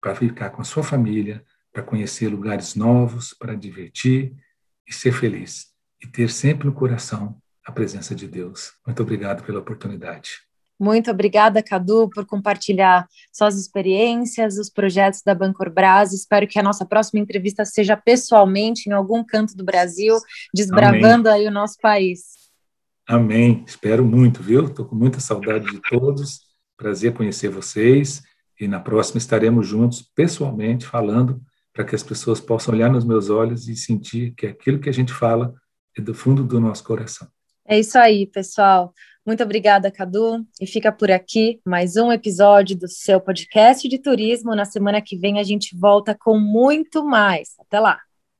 para 0.00 0.14
ficar 0.14 0.50
com 0.50 0.62
a 0.62 0.64
sua 0.64 0.84
família, 0.84 1.44
para 1.72 1.82
conhecer 1.82 2.28
lugares 2.28 2.76
novos, 2.76 3.34
para 3.34 3.54
divertir 3.54 4.32
e 4.86 4.94
ser 4.94 5.12
feliz. 5.12 5.66
E 6.02 6.06
ter 6.06 6.30
sempre 6.30 6.66
no 6.66 6.72
coração 6.72 7.36
a 7.66 7.72
presença 7.72 8.14
de 8.14 8.28
Deus. 8.28 8.72
Muito 8.86 9.02
obrigado 9.02 9.44
pela 9.44 9.58
oportunidade. 9.58 10.30
Muito 10.78 11.10
obrigada, 11.10 11.62
Cadu, 11.62 12.08
por 12.08 12.24
compartilhar 12.24 13.06
suas 13.30 13.56
experiências, 13.56 14.58
os 14.58 14.70
projetos 14.70 15.22
da 15.22 15.34
Bancorbras. 15.34 16.14
Espero 16.14 16.46
que 16.46 16.58
a 16.58 16.62
nossa 16.62 16.86
próxima 16.86 17.20
entrevista 17.20 17.66
seja 17.66 17.96
pessoalmente 17.96 18.88
em 18.88 18.92
algum 18.92 19.22
canto 19.22 19.54
do 19.54 19.64
Brasil, 19.64 20.16
desbravando 20.54 21.28
Amém. 21.28 21.42
aí 21.42 21.46
o 21.48 21.50
nosso 21.50 21.76
país. 21.82 22.39
Amém. 23.10 23.64
Espero 23.66 24.04
muito, 24.04 24.40
viu? 24.40 24.66
Estou 24.66 24.84
com 24.84 24.94
muita 24.94 25.18
saudade 25.18 25.68
de 25.68 25.80
todos. 25.80 26.42
Prazer 26.76 27.12
conhecer 27.12 27.48
vocês. 27.48 28.22
E 28.60 28.68
na 28.68 28.78
próxima 28.78 29.18
estaremos 29.18 29.66
juntos, 29.66 30.00
pessoalmente, 30.14 30.86
falando, 30.86 31.42
para 31.72 31.84
que 31.84 31.96
as 31.96 32.04
pessoas 32.04 32.38
possam 32.38 32.72
olhar 32.72 32.88
nos 32.88 33.04
meus 33.04 33.28
olhos 33.28 33.66
e 33.66 33.74
sentir 33.74 34.32
que 34.36 34.46
aquilo 34.46 34.78
que 34.78 34.88
a 34.88 34.92
gente 34.92 35.12
fala 35.12 35.52
é 35.98 36.00
do 36.00 36.14
fundo 36.14 36.44
do 36.44 36.60
nosso 36.60 36.84
coração. 36.84 37.26
É 37.66 37.80
isso 37.80 37.98
aí, 37.98 38.28
pessoal. 38.28 38.94
Muito 39.26 39.42
obrigada, 39.42 39.90
Cadu. 39.90 40.46
E 40.60 40.66
fica 40.66 40.92
por 40.92 41.10
aqui 41.10 41.60
mais 41.66 41.96
um 41.96 42.12
episódio 42.12 42.78
do 42.78 42.86
seu 42.86 43.20
podcast 43.20 43.88
de 43.88 43.98
turismo. 43.98 44.54
Na 44.54 44.64
semana 44.64 45.02
que 45.02 45.18
vem 45.18 45.40
a 45.40 45.42
gente 45.42 45.76
volta 45.76 46.16
com 46.16 46.38
muito 46.38 47.04
mais. 47.04 47.56
Até 47.58 47.80
lá. 47.80 47.98